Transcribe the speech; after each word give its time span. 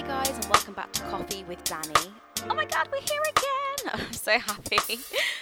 Hi 0.00 0.06
guys, 0.06 0.30
and 0.30 0.46
welcome 0.46 0.72
back 0.72 0.90
to 0.92 1.02
Coffee 1.02 1.44
with 1.44 1.62
Danny. 1.62 2.10
Oh 2.48 2.54
my 2.54 2.64
god, 2.64 2.88
we're 2.90 3.02
here 3.02 3.20
again! 3.20 4.00
I'm 4.08 4.12
so 4.14 4.38
happy. 4.38 4.78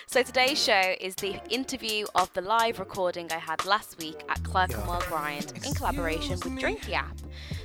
So 0.09 0.23
today's 0.23 0.61
show 0.61 0.95
is 1.01 1.15
the 1.17 1.39
interview 1.51 2.07
of 2.15 2.33
the 2.33 2.41
live 2.41 2.79
recording 2.79 3.31
I 3.31 3.37
had 3.37 3.67
last 3.67 3.99
week 3.99 4.25
at 4.31 4.43
Clerkenwell 4.43 5.03
Grind 5.07 5.53
in 5.65 5.75
collaboration 5.75 6.31
with 6.31 6.55
Drinky 6.55 6.95
app. 6.95 7.15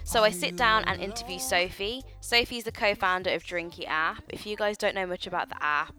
So 0.03 0.23
I 0.23 0.29
sit 0.29 0.57
down 0.57 0.83
and 0.83 1.01
interview 1.01 1.39
Sophie. 1.39 2.03
Sophie's 2.19 2.65
the 2.65 2.71
co-founder 2.73 3.31
of 3.31 3.43
Drinky 3.43 3.87
app. 3.87 4.23
If 4.27 4.45
you 4.45 4.57
guys 4.57 4.77
don't 4.77 4.93
know 4.93 5.07
much 5.07 5.25
about 5.25 5.47
the 5.47 5.63
app, 5.63 5.95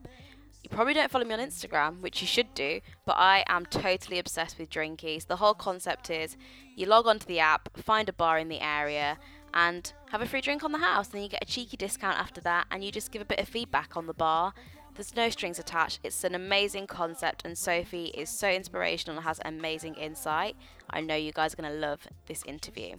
you 0.62 0.68
probably 0.68 0.92
don't 0.92 1.10
follow 1.10 1.24
me 1.24 1.32
on 1.32 1.40
Instagram, 1.40 2.02
which 2.02 2.20
you 2.20 2.26
should 2.26 2.52
do, 2.54 2.82
but 3.06 3.16
I 3.16 3.42
am 3.48 3.64
totally 3.64 4.18
obsessed 4.18 4.58
with 4.58 4.68
Drinkies. 4.68 5.26
The 5.26 5.36
whole 5.36 5.54
concept 5.54 6.10
is 6.10 6.36
you 6.76 6.84
log 6.84 7.06
onto 7.06 7.26
the 7.26 7.40
app, 7.40 7.74
find 7.78 8.08
a 8.10 8.12
bar 8.12 8.38
in 8.38 8.48
the 8.48 8.60
area, 8.60 9.18
and 9.54 9.92
have 10.10 10.20
a 10.20 10.26
free 10.26 10.42
drink 10.42 10.62
on 10.62 10.72
the 10.72 10.78
house. 10.78 11.08
Then 11.08 11.22
you 11.22 11.28
get 11.28 11.42
a 11.42 11.46
cheeky 11.46 11.76
discount 11.76 12.18
after 12.18 12.40
that, 12.42 12.66
and 12.70 12.84
you 12.84 12.92
just 12.92 13.10
give 13.10 13.22
a 13.22 13.24
bit 13.24 13.40
of 13.40 13.48
feedback 13.48 13.96
on 13.96 14.06
the 14.06 14.12
bar. 14.12 14.52
There's 14.94 15.16
no 15.16 15.30
strings 15.30 15.58
attached. 15.58 16.00
It's 16.04 16.22
an 16.22 16.34
amazing 16.34 16.86
concept, 16.86 17.42
and 17.44 17.56
Sophie 17.56 18.12
is 18.14 18.28
so 18.28 18.48
inspirational 18.48 19.16
and 19.16 19.24
has 19.24 19.40
amazing 19.44 19.94
insight. 19.94 20.56
I 20.90 21.00
know 21.00 21.16
you 21.16 21.32
guys 21.32 21.54
are 21.54 21.56
going 21.56 21.72
to 21.72 21.78
love 21.78 22.06
this 22.26 22.42
interview. 22.46 22.96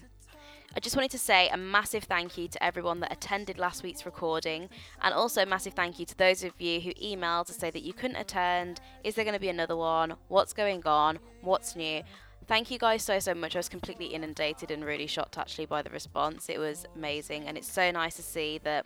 I 0.76 0.82
just 0.82 0.98
wanted 0.98 1.12
to 1.12 1.18
say 1.18 1.48
a 1.48 1.56
massive 1.56 2.04
thank 2.04 2.38
you 2.38 2.50
to 2.50 2.62
everyone 2.62 3.00
that 3.00 3.14
attended 3.14 3.58
last 3.58 3.82
week's 3.82 4.06
recording, 4.06 4.68
and 5.02 5.14
also 5.14 5.44
a 5.44 5.46
massive 5.46 5.74
thank 5.74 6.00
you 6.00 6.06
to 6.06 6.18
those 6.18 6.44
of 6.44 6.52
you 6.60 6.82
who 6.82 6.94
emailed 6.96 7.46
to 7.46 7.54
say 7.54 7.72
that 7.72 7.84
you 7.84 7.94
couldn't 7.94 8.18
attend. 8.18 8.82
Is 9.06 9.16
there 9.16 9.24
going 9.24 9.36
to 9.36 9.40
be 9.40 9.48
another 9.48 9.78
one? 9.78 10.16
What's 10.28 10.52
going 10.52 10.86
on? 10.86 11.20
What's 11.42 11.78
new? 11.78 12.02
Thank 12.48 12.70
you 12.70 12.78
guys 12.78 13.04
so, 13.04 13.18
so 13.20 13.34
much. 13.34 13.56
I 13.56 13.60
was 13.60 13.70
completely 13.70 14.08
inundated 14.08 14.70
and 14.70 14.86
really 14.86 15.08
shocked 15.08 15.38
actually 15.38 15.66
by 15.66 15.82
the 15.82 15.90
response. 15.90 16.48
It 16.48 16.60
was 16.60 16.86
amazing, 16.96 17.48
and 17.48 17.58
it's 17.58 17.72
so 17.72 17.90
nice 17.92 18.16
to 18.18 18.22
see 18.22 18.60
that 18.64 18.86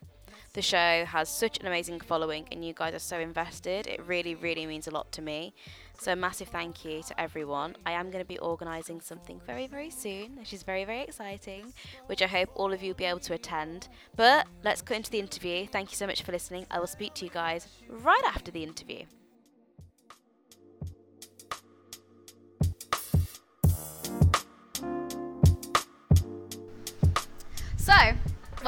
the 0.53 0.61
show 0.61 1.05
has 1.05 1.29
such 1.29 1.59
an 1.59 1.67
amazing 1.67 1.99
following 1.99 2.47
and 2.51 2.63
you 2.65 2.73
guys 2.73 2.93
are 2.93 2.99
so 2.99 3.19
invested. 3.19 3.85
It 3.87 4.01
really, 4.05 4.35
really 4.35 4.65
means 4.65 4.87
a 4.87 4.91
lot 4.91 5.11
to 5.13 5.21
me. 5.21 5.53
So, 5.99 6.15
massive 6.15 6.47
thank 6.47 6.85
you 6.85 7.03
to 7.03 7.19
everyone. 7.19 7.75
I 7.85 7.91
am 7.91 8.09
going 8.09 8.23
to 8.23 8.27
be 8.27 8.39
organising 8.39 9.01
something 9.01 9.41
very, 9.45 9.67
very 9.67 9.89
soon, 9.89 10.37
which 10.37 10.53
is 10.53 10.63
very, 10.63 10.85
very 10.85 11.01
exciting, 11.01 11.73
which 12.07 12.21
I 12.21 12.27
hope 12.27 12.49
all 12.55 12.71
of 12.71 12.81
you 12.81 12.89
will 12.89 12.97
be 12.97 13.05
able 13.05 13.19
to 13.19 13.33
attend. 13.33 13.89
But 14.15 14.47
let's 14.63 14.81
cut 14.81 14.97
into 14.97 15.11
the 15.11 15.19
interview. 15.19 15.67
Thank 15.67 15.91
you 15.91 15.97
so 15.97 16.07
much 16.07 16.23
for 16.23 16.31
listening. 16.31 16.65
I 16.71 16.79
will 16.79 16.87
speak 16.87 17.13
to 17.15 17.25
you 17.25 17.31
guys 17.31 17.67
right 17.89 18.23
after 18.25 18.51
the 18.51 18.63
interview. 18.63 19.03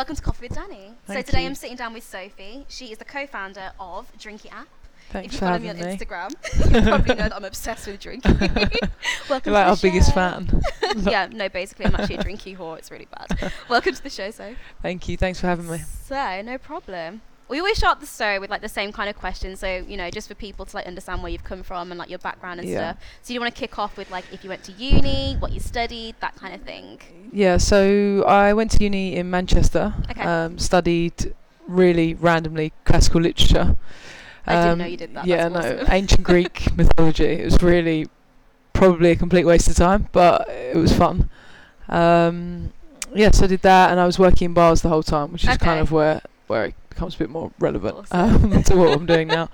Welcome 0.01 0.15
to 0.15 0.21
Coffee 0.23 0.47
with 0.47 0.55
Danny. 0.55 0.93
so 1.05 1.21
today 1.21 1.41
you. 1.41 1.45
I'm 1.45 1.53
sitting 1.53 1.77
down 1.77 1.93
with 1.93 2.03
Sophie. 2.03 2.65
She 2.67 2.91
is 2.91 2.97
the 2.97 3.05
co-founder 3.05 3.71
of 3.79 4.11
Drinky 4.17 4.51
app. 4.51 4.67
Thanks 5.11 5.27
if 5.27 5.33
you 5.33 5.37
for 5.37 5.45
follow 5.45 5.59
me 5.59 5.69
on 5.69 5.75
me. 5.75 5.83
Instagram, 5.83 6.31
you 6.73 6.81
probably 6.81 7.13
know 7.13 7.29
that 7.29 7.35
I'm 7.35 7.45
obsessed 7.45 7.85
with 7.85 7.99
drinking. 7.99 8.35
Welcome 8.39 9.53
You're 9.53 9.53
like 9.53 9.67
our 9.67 9.75
the 9.75 9.79
biggest 9.83 10.11
fan. 10.15 10.49
yeah, 11.03 11.27
no, 11.31 11.49
basically 11.49 11.85
I'm 11.85 11.93
actually 11.93 12.15
a 12.15 12.23
drinky 12.23 12.57
whore. 12.57 12.79
It's 12.79 12.89
really 12.89 13.07
bad. 13.15 13.53
Welcome 13.69 13.93
to 13.93 14.01
the 14.01 14.09
show, 14.09 14.31
so. 14.31 14.55
Thank 14.81 15.07
you. 15.07 15.17
Thanks 15.17 15.39
for 15.39 15.45
having 15.45 15.69
me. 15.69 15.77
So, 16.05 16.41
no 16.41 16.57
problem. 16.57 17.21
We 17.51 17.59
always 17.59 17.77
start 17.77 17.99
the 17.99 18.05
show 18.05 18.39
with 18.39 18.49
like 18.49 18.61
the 18.61 18.69
same 18.69 18.93
kind 18.93 19.09
of 19.09 19.17
question, 19.17 19.57
so 19.57 19.67
you 19.85 19.97
know, 19.97 20.09
just 20.09 20.29
for 20.29 20.35
people 20.35 20.65
to 20.65 20.73
like 20.77 20.87
understand 20.87 21.21
where 21.21 21.29
you've 21.33 21.43
come 21.43 21.63
from 21.63 21.91
and 21.91 21.99
like 21.99 22.09
your 22.09 22.17
background 22.19 22.61
and 22.61 22.69
Yeah. 22.69 22.93
stuff. 22.93 23.03
So 23.23 23.33
you 23.33 23.41
want 23.41 23.53
to 23.53 23.59
kick 23.59 23.77
off 23.77 23.97
with 23.97 24.09
like 24.09 24.23
if 24.31 24.43
you 24.45 24.49
went 24.49 24.63
to 24.63 24.71
uni, 24.71 25.35
what 25.37 25.51
you 25.51 25.59
studied, 25.59 26.15
that 26.21 26.33
kind 26.37 26.55
of 26.55 26.61
thing. 26.61 26.99
Yeah, 27.33 27.57
so 27.57 28.23
I 28.25 28.53
went 28.53 28.71
to 28.71 28.83
uni 28.83 29.17
in 29.17 29.29
Manchester. 29.29 29.93
Okay. 30.09 30.21
Um, 30.21 30.57
studied 30.59 31.33
really 31.67 32.13
randomly 32.13 32.71
classical 32.85 33.19
literature. 33.19 33.75
I 34.47 34.55
didn't 34.55 34.69
Um, 34.71 34.77
know 34.79 34.85
you 34.85 34.97
did 34.97 35.13
that. 35.15 35.25
Yeah, 35.25 35.49
That's 35.49 35.65
no, 35.65 35.75
awesome. 35.81 35.87
ancient 35.93 36.23
Greek 36.23 36.73
mythology. 36.77 37.25
It 37.25 37.43
was 37.43 37.61
really 37.61 38.07
probably 38.71 39.11
a 39.11 39.15
complete 39.17 39.43
waste 39.43 39.67
of 39.67 39.75
time, 39.75 40.07
but 40.13 40.47
it 40.49 40.77
was 40.77 40.93
fun. 40.93 41.29
Um, 41.89 42.71
yeah, 43.13 43.31
so 43.31 43.43
I 43.43 43.47
did 43.47 43.61
that, 43.63 43.91
and 43.91 43.99
I 43.99 44.05
was 44.05 44.17
working 44.17 44.45
in 44.45 44.53
bars 44.53 44.81
the 44.83 44.89
whole 44.89 45.03
time, 45.03 45.33
which 45.33 45.43
is 45.45 45.57
kind 45.57 45.81
of 45.81 45.91
where 45.91 46.21
where 46.47 46.65
it 46.65 46.75
becomes 46.91 47.15
a 47.15 47.17
bit 47.17 47.29
more 47.31 47.51
relevant 47.59 47.95
Awesome. 48.11 48.53
um, 48.53 48.63
to 48.63 48.75
what 48.75 48.93
I'm 48.95 49.05
doing 49.07 49.27
now. 49.27 49.49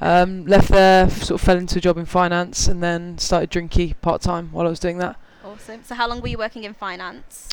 Um, 0.00 0.44
left 0.46 0.68
there, 0.68 1.08
sort 1.10 1.40
of 1.40 1.44
fell 1.44 1.56
into 1.56 1.78
a 1.78 1.80
job 1.80 1.96
in 1.98 2.04
finance, 2.06 2.66
and 2.68 2.82
then 2.82 3.18
started 3.18 3.50
drinky 3.50 3.94
part 4.02 4.20
time 4.22 4.50
while 4.52 4.66
I 4.66 4.70
was 4.70 4.80
doing 4.80 4.98
that. 4.98 5.16
Awesome. 5.44 5.82
So 5.84 5.94
how 5.94 6.08
long 6.08 6.20
were 6.20 6.28
you 6.28 6.38
working 6.38 6.64
in 6.64 6.74
finance? 6.74 7.48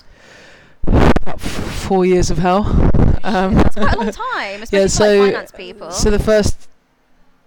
About 0.88 1.36
f- 1.36 1.42
four 1.88 2.06
years 2.06 2.30
of 2.30 2.38
hell. 2.38 2.66
Um, 3.24 3.56
That's 3.56 3.76
quite 3.76 3.94
a 3.96 4.00
long 4.00 4.12
time, 4.12 4.62
especially 4.64 4.78
yeah, 4.80 4.84
for 4.86 4.90
so 4.90 5.18
like 5.22 5.32
finance 5.34 5.52
people. 5.52 5.92
so 5.92 6.12
the 6.12 6.20
first 6.20 6.70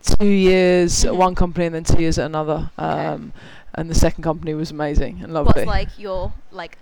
two 0.02 0.26
years 0.26 1.04
at 1.04 1.12
Mhm. 1.12 1.16
one 1.16 1.34
company 1.36 1.66
and 1.66 1.74
then 1.74 1.84
two 1.84 2.00
years 2.00 2.18
at 2.18 2.26
another. 2.26 2.70
Okay. 2.78 3.06
Um, 3.06 3.32
and 3.74 3.88
the 3.88 3.94
second 3.94 4.24
company 4.24 4.54
was 4.54 4.72
amazing 4.72 5.20
and 5.22 5.32
lovely. 5.32 5.52
What's 5.64 5.66
like 5.66 5.98
your 5.98 6.32
like 6.50 6.78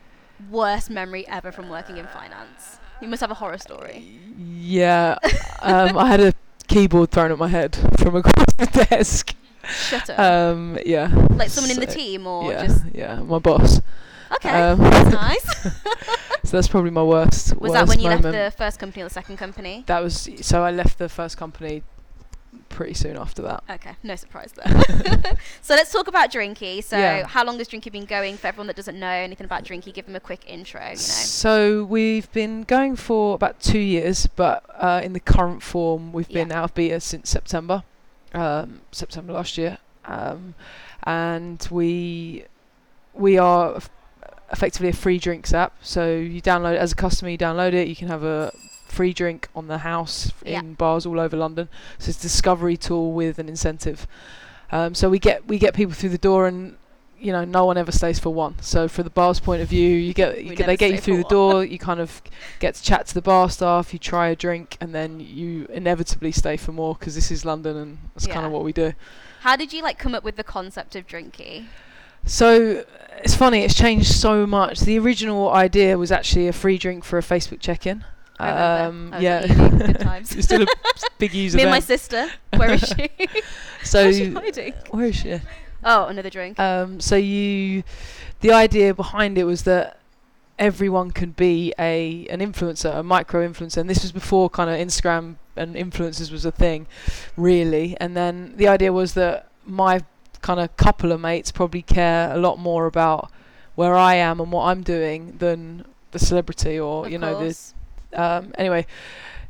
worst 0.51 0.91
memory 0.91 1.27
ever 1.29 1.53
from 1.53 1.69
working 1.69 1.97
in 1.97 2.07
finance? 2.07 2.79
You 3.01 3.09
must 3.09 3.21
have 3.21 3.31
a 3.31 3.35
horror 3.35 3.59
story. 3.59 4.21
Yeah, 4.39 5.19
um, 5.61 5.99
I 5.99 6.07
had 6.07 6.21
a 6.21 6.33
keyboard 6.67 7.11
thrown 7.11 7.31
at 7.31 7.39
my 7.39 7.49
head 7.49 7.77
from 7.99 8.17
across 8.17 8.55
the 8.57 8.87
desk. 8.91 9.35
Shut 9.69 10.09
up. 10.11 10.19
Um, 10.19 10.79
yeah. 10.87 11.13
like 11.31 11.51
someone 11.51 11.71
in 11.71 11.81
the 11.81 11.87
team 11.87 12.27
or 12.27 12.53
yeah, 12.53 12.67
just 12.67 12.85
yeah, 12.93 13.21
my 13.21 13.39
boss. 13.39 13.81
okay. 14.33 14.49
um, 14.49 14.79
that's 14.91 15.11
nice. 15.11 15.69
So 16.47 16.57
that's 16.57 16.69
probably 16.69 16.93
my 16.93 17.03
worst. 17.03 17.57
Was 17.57 17.73
worst 17.73 17.75
that 17.75 17.89
when 17.89 17.99
you 17.99 18.09
moment. 18.09 18.27
left 18.27 18.57
the 18.57 18.65
first 18.65 18.79
company 18.79 19.03
or 19.03 19.07
the 19.07 19.15
second 19.15 19.37
company? 19.37 19.83
That 19.87 20.01
was 20.01 20.29
so 20.43 20.63
I 20.63 20.71
left 20.71 20.97
the 20.97 21.09
first 21.09 21.37
company 21.37 21.83
pretty 22.77 22.93
soon 22.95 23.17
after 23.17 23.41
that. 23.41 23.65
Okay, 23.71 23.97
no 24.03 24.15
surprise 24.17 24.53
there. 24.53 24.67
so 25.63 25.75
let's 25.75 25.91
talk 25.91 26.09
about 26.09 26.31
Drinky. 26.31 26.85
So 26.85 26.99
Yeah. 26.99 27.27
how 27.27 27.43
long 27.43 27.57
has 27.59 27.69
Drinky 27.69 27.91
been 27.91 28.05
going? 28.05 28.37
For 28.37 28.47
everyone 28.49 28.67
that 28.67 28.77
doesn't 28.77 29.01
know 29.01 29.09
anything 29.09 29.47
about 29.47 29.65
Drinky, 29.65 29.93
give 29.95 30.05
them 30.07 30.15
a 30.15 30.21
quick 30.21 30.45
intro. 30.47 30.81
You 30.83 30.89
know. 30.91 30.95
So 30.97 31.85
we've 31.85 32.31
been 32.33 32.63
going 32.65 32.95
for 32.97 33.35
about 33.35 33.61
two 33.61 33.79
years, 33.79 34.27
but 34.37 34.63
uh, 34.79 35.01
in 35.03 35.15
the 35.15 35.21
current 35.21 35.63
form, 35.63 36.13
we've 36.13 36.29
been 36.29 36.51
Yeah. 36.51 36.59
out 36.59 36.65
of 36.65 36.75
beta 36.75 37.01
since 37.01 37.31
September, 37.31 37.83
um, 38.35 38.83
September 38.93 39.33
last 39.33 39.57
year, 39.57 39.79
um, 40.05 40.55
and 41.05 41.67
we 41.71 42.45
we 43.15 43.39
are 43.39 43.81
effectively 44.53 44.91
a 44.91 44.93
free 44.93 45.19
drinks 45.19 45.55
app. 45.55 45.73
So 45.81 46.15
you 46.15 46.43
download 46.43 46.75
it 46.75 46.79
as 46.79 46.93
a 46.93 46.95
customer, 46.97 47.31
you 47.31 47.39
download 47.39 47.73
it, 47.73 47.89
you 47.89 47.97
can 47.97 48.09
have 48.09 48.23
a 48.23 48.53
free 48.87 49.13
drink 49.13 49.49
on 49.55 49.67
the 49.69 49.79
house 49.79 50.33
Yeah. 50.45 50.61
in 50.61 50.75
bars 50.75 51.05
all 51.07 51.21
over 51.21 51.37
London. 51.37 51.69
So 51.99 52.09
it's 52.11 52.19
a 52.19 52.23
discovery 52.23 52.77
tool 52.77 53.13
with 53.13 53.39
an 53.39 53.49
incentive. 53.49 54.07
Um, 54.73 54.95
so 54.95 55.09
we 55.11 55.19
get 55.19 55.47
we 55.47 55.59
get 55.59 55.75
people 55.75 55.95
through 55.95 56.11
the 56.11 56.19
door 56.19 56.47
and. 56.47 56.77
You 57.19 57.33
know, 57.33 57.47
no 57.47 57.65
one 57.65 57.79
ever 57.79 57.91
stays 57.93 58.19
for 58.19 58.29
one. 58.29 58.57
So, 58.61 58.89
for 58.89 59.03
the 59.03 59.09
bar's 59.09 59.41
point 59.41 59.63
of 59.63 59.69
view, 59.69 59.89
you 59.89 60.13
get, 60.13 60.45
you 60.45 60.55
get 60.55 60.67
they 60.67 60.77
get 60.77 60.91
you 60.93 60.99
through 60.99 61.17
the 61.17 61.23
one. 61.23 61.31
door. 61.31 61.65
You 61.73 61.79
kind 61.79 61.99
of 61.99 62.21
get 62.61 62.75
to 62.75 62.83
chat 62.83 63.07
to 63.07 63.15
the 63.15 63.23
bar 63.23 63.49
staff. 63.49 63.95
You 63.95 63.99
try 63.99 64.29
a 64.29 64.37
drink, 64.37 64.77
and 64.83 64.95
then 64.95 65.19
you 65.19 65.65
inevitably 65.73 66.31
stay 66.31 66.59
for 66.59 66.73
more 66.73 66.95
because 66.95 67.15
this 67.15 67.31
is 67.31 67.43
London, 67.43 67.75
and 67.75 67.99
that's 68.15 68.27
kind 68.27 68.45
of 68.45 68.53
what 68.53 68.65
we 68.65 68.73
do. 68.75 68.93
How 69.41 69.57
did 69.57 69.73
you 69.73 69.83
like 69.83 69.99
come 69.99 70.15
up 70.15 70.25
with 70.25 70.37
the 70.37 70.45
concept 70.45 70.95
of 70.95 71.07
Drinky? 71.07 71.65
So 72.27 72.85
it's 73.25 73.35
funny. 73.35 73.63
It's 73.63 73.75
changed 73.75 74.13
so 74.13 74.47
much. 74.47 74.81
The 74.81 74.99
original 74.99 75.49
idea 75.51 75.97
was 75.97 76.13
actually 76.13 76.49
a 76.49 76.53
free 76.53 76.77
drink 76.77 77.03
for 77.03 77.17
a 77.19 77.23
Facebook 77.23 77.61
check-in. 77.61 78.05
Um, 78.39 79.15
yeah. 79.19 79.47
Good 79.47 80.01
times. 80.01 80.33
It's 80.37 80.47
still 80.47 80.63
a 80.63 80.67
big 81.19 81.33
user. 81.35 81.57
Me 81.57 81.63
and 81.63 81.71
my 81.71 81.81
sister. 81.81 82.29
Where 82.57 82.73
is 82.73 82.83
she? 82.83 83.11
so 83.85 84.05
How's 84.05 84.17
she 84.17 84.33
hiding? 84.33 84.75
where 84.91 85.07
is 85.07 85.17
she? 85.17 85.41
Oh, 85.85 86.07
another 86.07 86.31
drink. 86.31 86.59
Um, 86.59 87.01
so 87.01 87.17
you, 87.17 87.83
the 88.41 88.53
idea 88.53 88.93
behind 88.93 89.39
it 89.39 89.45
was 89.45 89.63
that 89.63 89.99
everyone 90.59 91.11
can 91.11 91.31
be 91.31 91.73
a 91.79 92.27
an 92.29 92.41
influencer, 92.41 92.95
a 92.95 93.03
micro 93.03 93.47
influencer, 93.47 93.79
and 93.79 93.89
this 93.89 94.03
was 94.03 94.13
before 94.13 94.51
kind 94.51 94.69
of 94.69 94.77
Instagram 94.77 95.37
and 95.57 95.75
influencers 95.75 96.31
was 96.31 96.45
a 96.45 96.53
thing, 96.53 96.87
really. 97.37 97.97
And 98.01 98.17
then 98.17 98.55
the 98.57 98.69
idea 98.69 98.93
was 98.93 99.15
that 99.15 99.49
my 99.65 100.03
kind 100.43 100.61
of 100.61 100.77
couple 100.77 101.13
of 101.13 101.21
mates 101.21 101.51
probably 101.51 101.83
care 101.83 102.33
a 102.33 102.37
lot 102.37 102.59
more 102.59 102.87
about 102.87 103.31
where 103.75 103.95
I 103.95 104.15
am 104.15 104.41
and 104.41 104.53
what 104.53 104.67
I'm 104.67 104.83
doing 104.83 105.37
than 105.39 105.85
the 106.13 106.19
celebrity 106.19 106.79
or 106.79 107.07
Of 107.07 107.13
you 107.13 107.19
know 107.19 107.39
the 107.39 107.47
course. 107.47 107.75
Um, 108.17 108.53
anyway, 108.59 108.87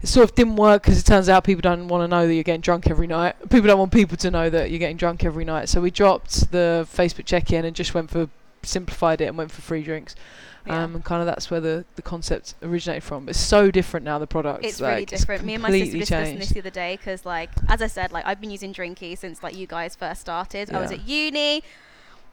it 0.02 0.08
sort 0.08 0.28
of 0.28 0.34
didn't 0.34 0.56
work 0.56 0.82
because 0.82 0.98
it 0.98 1.06
turns 1.06 1.28
out 1.28 1.44
people 1.44 1.62
don't 1.62 1.88
want 1.88 2.02
to 2.02 2.08
know 2.08 2.26
that 2.26 2.34
you're 2.34 2.44
getting 2.44 2.60
drunk 2.60 2.88
every 2.88 3.06
night. 3.06 3.36
People 3.48 3.62
don't 3.68 3.78
want 3.78 3.92
people 3.92 4.16
to 4.18 4.30
know 4.30 4.50
that 4.50 4.70
you're 4.70 4.78
getting 4.78 4.96
drunk 4.96 5.24
every 5.24 5.44
night. 5.44 5.68
So 5.68 5.80
we 5.80 5.90
dropped 5.90 6.50
the 6.52 6.86
Facebook 6.92 7.24
check-in 7.24 7.64
and 7.64 7.74
just 7.74 7.94
went 7.94 8.10
for 8.10 8.28
simplified 8.62 9.20
it 9.20 9.26
and 9.26 9.38
went 9.38 9.50
for 9.50 9.62
free 9.62 9.82
drinks. 9.82 10.14
Yeah. 10.66 10.82
Um, 10.82 10.96
and 10.96 11.04
kind 11.04 11.20
of 11.20 11.26
that's 11.26 11.48
where 11.48 11.60
the, 11.60 11.84
the 11.94 12.02
concept 12.02 12.54
originated 12.60 13.04
from. 13.04 13.28
It's 13.28 13.38
so 13.38 13.70
different 13.70 14.04
now. 14.04 14.18
The 14.18 14.26
product. 14.26 14.64
It's 14.64 14.80
really 14.80 14.94
like, 14.94 15.08
different. 15.08 15.44
Me 15.44 15.54
and 15.54 15.62
my 15.62 15.70
sister 15.70 15.84
completely 15.84 16.00
discussed 16.00 16.38
this 16.38 16.48
the 16.48 16.60
other 16.60 16.70
day 16.70 16.96
because, 16.96 17.24
like, 17.24 17.50
as 17.68 17.80
I 17.80 17.86
said, 17.86 18.10
like 18.10 18.26
I've 18.26 18.40
been 18.40 18.50
using 18.50 18.74
Drinky 18.74 19.16
since 19.16 19.44
like 19.44 19.56
you 19.56 19.68
guys 19.68 19.94
first 19.94 20.20
started. 20.20 20.72
I 20.72 20.80
was 20.80 20.90
at 20.90 21.06
uni. 21.06 21.62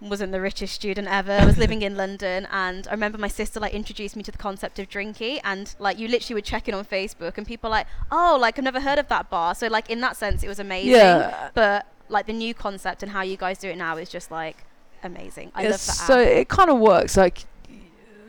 Wasn't 0.09 0.31
the 0.31 0.41
richest 0.41 0.73
student 0.73 1.07
ever. 1.07 1.31
I 1.31 1.45
was 1.45 1.57
living 1.57 1.81
in 1.81 1.95
London, 1.95 2.47
and 2.51 2.87
I 2.87 2.91
remember 2.91 3.17
my 3.17 3.27
sister 3.27 3.59
like 3.59 3.73
introduced 3.73 4.15
me 4.15 4.23
to 4.23 4.31
the 4.31 4.37
concept 4.37 4.79
of 4.79 4.89
drinky, 4.89 5.39
and 5.43 5.73
like 5.79 5.97
you 5.97 6.07
literally 6.07 6.35
would 6.35 6.45
check 6.45 6.67
in 6.67 6.75
on 6.75 6.85
Facebook, 6.85 7.37
and 7.37 7.47
people 7.47 7.69
like, 7.69 7.87
oh, 8.11 8.37
like 8.39 8.57
I've 8.57 8.63
never 8.63 8.81
heard 8.81 8.99
of 8.99 9.07
that 9.07 9.29
bar. 9.29 9.55
So 9.55 9.67
like 9.67 9.89
in 9.89 10.01
that 10.01 10.15
sense, 10.17 10.43
it 10.43 10.47
was 10.47 10.59
amazing. 10.59 10.91
Yeah. 10.91 11.49
But 11.53 11.87
like 12.09 12.25
the 12.27 12.33
new 12.33 12.53
concept 12.53 13.01
and 13.01 13.11
how 13.11 13.21
you 13.21 13.37
guys 13.37 13.57
do 13.57 13.69
it 13.69 13.77
now 13.77 13.97
is 13.97 14.09
just 14.09 14.29
like 14.29 14.65
amazing. 15.03 15.51
I 15.55 15.63
love 15.63 15.71
that. 15.71 15.79
So 15.79 16.19
app. 16.21 16.27
it 16.27 16.49
kind 16.49 16.69
of 16.69 16.79
works. 16.79 17.17
Like 17.17 17.45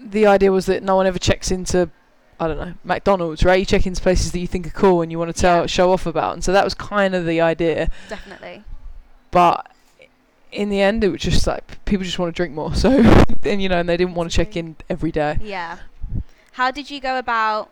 the 0.01 0.27
idea 0.27 0.53
was 0.53 0.67
that 0.67 0.83
no 0.83 0.97
one 0.97 1.07
ever 1.07 1.19
checks 1.19 1.51
into, 1.51 1.91
I 2.39 2.49
don't 2.49 2.59
know, 2.59 2.75
McDonald's, 2.85 3.45
right? 3.45 3.59
You 3.59 3.65
check 3.67 3.87
into 3.87 4.01
places 4.01 4.33
that 4.33 4.39
you 4.39 4.47
think 4.47 4.67
are 4.67 4.71
cool 4.71 5.03
and 5.03 5.11
you 5.11 5.19
want 5.19 5.35
to 5.35 5.41
tell, 5.41 5.63
Yeah. 5.63 5.67
show 5.67 5.93
off 5.93 6.07
about. 6.07 6.35
And 6.35 6.45
so 6.45 6.53
that 6.53 6.65
was 6.65 6.75
kind 6.75 7.15
of 7.15 7.27
the 7.27 7.41
idea. 7.41 7.91
Definitely. 8.09 8.65
But 9.31 9.71
in 10.55 10.69
the 10.69 10.81
end, 10.81 11.05
it 11.05 11.09
was 11.09 11.21
just 11.21 11.47
like 11.47 11.85
people 11.85 12.05
just 12.05 12.19
want 12.19 12.35
to 12.35 12.37
drink 12.37 12.55
more. 12.55 12.75
So 12.75 12.91
and 13.45 13.61
you 13.61 13.69
know, 13.69 13.81
and 13.81 13.89
they 13.89 13.97
didn't 13.97 14.15
want 14.15 14.31
to 14.31 14.37
check 14.37 14.57
in 14.57 14.77
every 14.89 15.13
day. 15.13 15.39
Yeah. 15.43 15.79
How 16.53 16.71
did 16.71 16.89
you 16.91 17.01
go 17.01 17.19
about, 17.19 17.69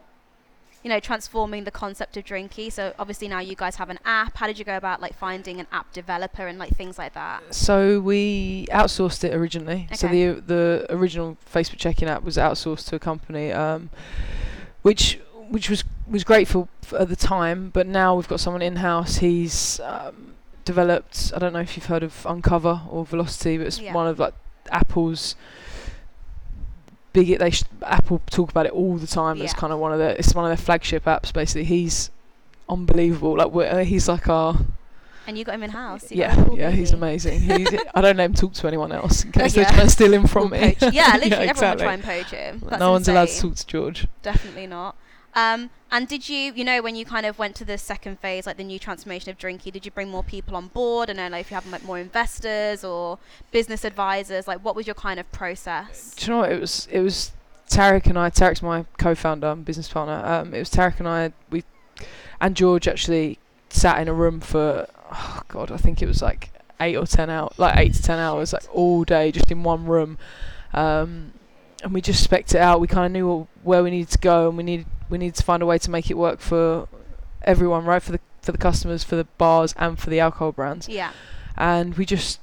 you 0.83 0.91
know, 0.91 0.99
transforming 0.99 1.63
the 1.63 1.71
concept 1.71 2.17
of 2.17 2.25
Drinky? 2.25 2.71
So 2.73 2.93
obviously 2.99 3.29
now 3.29 3.39
you 3.39 3.55
guys 3.55 3.77
have 3.77 3.91
an 3.91 4.01
app. 4.05 4.37
How 4.37 4.49
did 4.49 4.59
you 4.59 4.65
go 4.65 4.77
about 4.77 5.01
like 5.01 5.15
finding 5.15 5.61
an 5.61 5.69
app 5.71 5.93
developer 5.93 6.47
and 6.47 6.59
like 6.59 6.77
things 6.77 6.99
like 6.99 7.15
that? 7.15 7.55
So 7.55 8.01
we 8.01 8.67
outsourced 8.73 9.23
it 9.23 9.35
originally. 9.35 9.87
Okay. 9.87 9.95
So 9.95 10.09
the 10.09 10.41
the 10.41 10.87
original 10.91 11.37
Facebook 11.51 11.79
check-in 11.79 12.09
app 12.09 12.25
was 12.25 12.37
outsourced 12.37 12.89
to 12.89 12.97
a 12.97 12.99
company, 12.99 13.53
um, 13.53 13.91
which 14.83 15.21
which 15.49 15.71
was 15.71 15.85
was 16.09 16.25
great 16.25 16.49
for, 16.49 16.67
for 16.83 16.99
at 16.99 17.09
the 17.09 17.17
time. 17.17 17.71
But 17.71 17.87
now 17.87 18.17
we've 18.17 18.29
got 18.29 18.41
someone 18.41 18.63
in 18.63 18.77
house. 18.77 19.19
He's 19.19 19.79
um, 19.81 20.35
developed. 20.65 21.33
I 21.35 21.39
don't 21.39 21.53
know 21.53 21.61
if 21.61 21.77
you've 21.77 21.87
heard 21.87 22.03
of 22.03 22.25
Uncover 22.27 22.83
or 22.91 23.05
Velocity, 23.05 23.59
but 23.59 23.67
it's 23.67 23.79
Yeah. 23.81 23.93
one 23.95 24.07
of 24.07 24.19
like 24.19 24.35
Apple's 24.71 25.35
big. 27.13 27.39
They 27.39 27.51
sh- 27.51 27.65
Apple 27.83 28.21
talk 28.31 28.51
about 28.51 28.67
it 28.67 28.73
all 28.73 28.97
the 28.97 29.07
time. 29.07 29.41
It's 29.41 29.53
kind 29.55 29.73
of 29.73 29.79
one 29.79 29.93
of 29.93 29.99
their. 29.99 30.11
It's 30.11 30.35
one 30.35 30.45
of 30.45 30.51
their 30.57 30.63
flagship 30.65 31.05
apps. 31.05 31.33
Basically, 31.33 31.65
he's 31.65 32.11
unbelievable. 32.69 33.37
Like 33.37 33.73
uh, 33.73 33.79
he's 33.85 34.09
like 34.09 34.29
our 34.29 34.59
And 35.27 35.37
you 35.39 35.45
got 35.45 35.55
him 35.57 35.63
in 35.65 35.71
house. 35.71 36.11
yeah, 36.11 36.47
yeah, 36.55 36.71
he's 36.71 36.93
amazing. 36.93 37.41
He's, 37.41 37.69
I 37.95 38.01
don't 38.01 38.17
let 38.17 38.25
him 38.25 38.35
talk 38.35 38.55
to 38.55 38.67
anyone 38.69 38.93
else 38.93 39.25
in 39.25 39.33
case 39.33 39.57
Yeah. 39.57 39.65
they 39.65 39.71
try 39.71 39.83
and 39.83 39.91
steal 39.91 40.13
him 40.13 40.27
from 40.27 40.51
me. 40.51 40.77
Yeah, 40.81 41.13
literally 41.15 41.23
everyone 41.33 41.49
exactly. 41.49 41.69
would 41.71 41.79
try 41.85 41.93
and 41.95 42.03
poach 42.03 42.31
him. 42.31 42.63
That's 42.69 42.81
no 42.81 42.91
one's 42.93 43.09
allowed 43.09 43.29
to 43.29 43.41
talk 43.41 43.55
to 43.57 43.67
George. 43.67 44.07
Definitely 44.23 44.67
not. 44.67 44.97
Um, 45.35 45.71
and 45.93 46.09
did 46.09 46.27
you, 46.27 46.55
you 46.55 46.65
know, 46.65 46.81
when 46.81 46.97
you 46.97 47.05
kind 47.05 47.27
of 47.27 47.39
went 47.39 47.55
to 47.57 47.67
the 47.67 47.77
second 47.77 48.19
phase, 48.19 48.47
like 48.47 48.57
the 48.57 48.65
new 48.65 48.79
transformation 48.79 49.31
of 49.31 49.37
Drinky, 49.37 49.71
did 49.71 49.85
you 49.85 49.91
bring 49.91 50.09
more 50.09 50.25
people 50.25 50.57
on 50.57 50.69
board? 50.69 51.11
And 51.11 51.19
then, 51.19 51.33
like, 51.33 51.43
if 51.43 51.51
you 51.51 51.55
have 51.55 51.67
like 51.71 51.85
more 51.85 51.99
investors 51.99 52.83
or 52.83 53.19
business 53.51 53.85
advisors, 53.85 54.49
like, 54.49 54.65
what 54.65 54.75
was 54.75 54.87
your 54.87 54.95
kind 54.95 55.21
of 55.21 55.31
process? 55.33 56.15
Do 56.15 56.25
you 56.25 56.33
know 56.33 56.39
what? 56.39 56.53
It 56.53 56.61
was 56.61 56.89
it 56.91 57.01
was 57.01 57.33
Tarek 57.69 58.07
and 58.07 58.19
I. 58.19 58.31
Tarek's 58.31 58.63
my 58.63 58.87
co-founder 58.97 59.49
and 59.49 59.67
business 59.67 59.89
partner. 59.89 60.25
Um, 60.25 60.55
it 60.55 60.61
was 60.61 60.71
Tarek 60.71 60.99
and 60.99 61.07
I. 61.07 61.33
We 61.51 61.63
and 62.41 62.57
George 62.57 62.89
actually 62.89 63.39
sat 63.69 64.01
in 64.01 64.09
a 64.09 64.15
room 64.15 64.41
for 64.41 64.87
oh 65.13 65.41
god, 65.49 65.71
I 65.71 65.77
think 65.77 66.01
it 66.01 66.07
was 66.07 66.23
like 66.23 66.53
eight 66.81 66.97
or 66.97 67.07
ten 67.07 67.29
hours, 67.29 67.53
like 67.59 67.77
eight 67.77 67.93
to 67.93 68.03
ten 68.03 68.19
hours, 68.19 68.55
like 68.55 68.65
all 68.73 69.05
day, 69.05 69.31
just 69.31 69.51
in 69.51 69.63
one 69.63 69.85
room. 69.85 70.17
Um, 70.73 71.33
and 71.85 71.93
we 71.93 72.01
just 72.01 72.25
spec'd 72.25 72.55
it 72.55 72.61
out. 72.61 72.81
We 72.81 72.87
kind 72.87 73.05
of 73.05 73.13
knew 73.13 73.47
where 73.63 73.83
we 73.83 73.91
needed 73.91 74.11
to 74.13 74.19
go, 74.19 74.49
and 74.49 74.57
we 74.57 74.63
needed 74.63 74.87
we 75.13 75.19
need 75.19 75.35
to 75.37 75.43
find 75.45 75.63
a 75.63 75.67
way 75.67 75.79
to 75.79 75.91
make 75.91 76.11
it 76.11 76.17
work 76.19 76.41
for 76.41 76.89
everyone, 77.43 77.85
right? 77.85 78.03
For 78.03 78.13
the 78.13 78.21
for 78.41 78.51
the 78.51 78.59
customers, 78.59 79.05
for 79.05 79.15
the 79.15 79.25
bars, 79.39 79.73
and 79.79 79.99
for 79.99 80.11
the 80.11 80.19
alcohol 80.19 80.51
brands. 80.53 80.89
Yeah. 80.89 81.13
and 81.57 81.95
we 81.99 82.05
just 82.07 82.41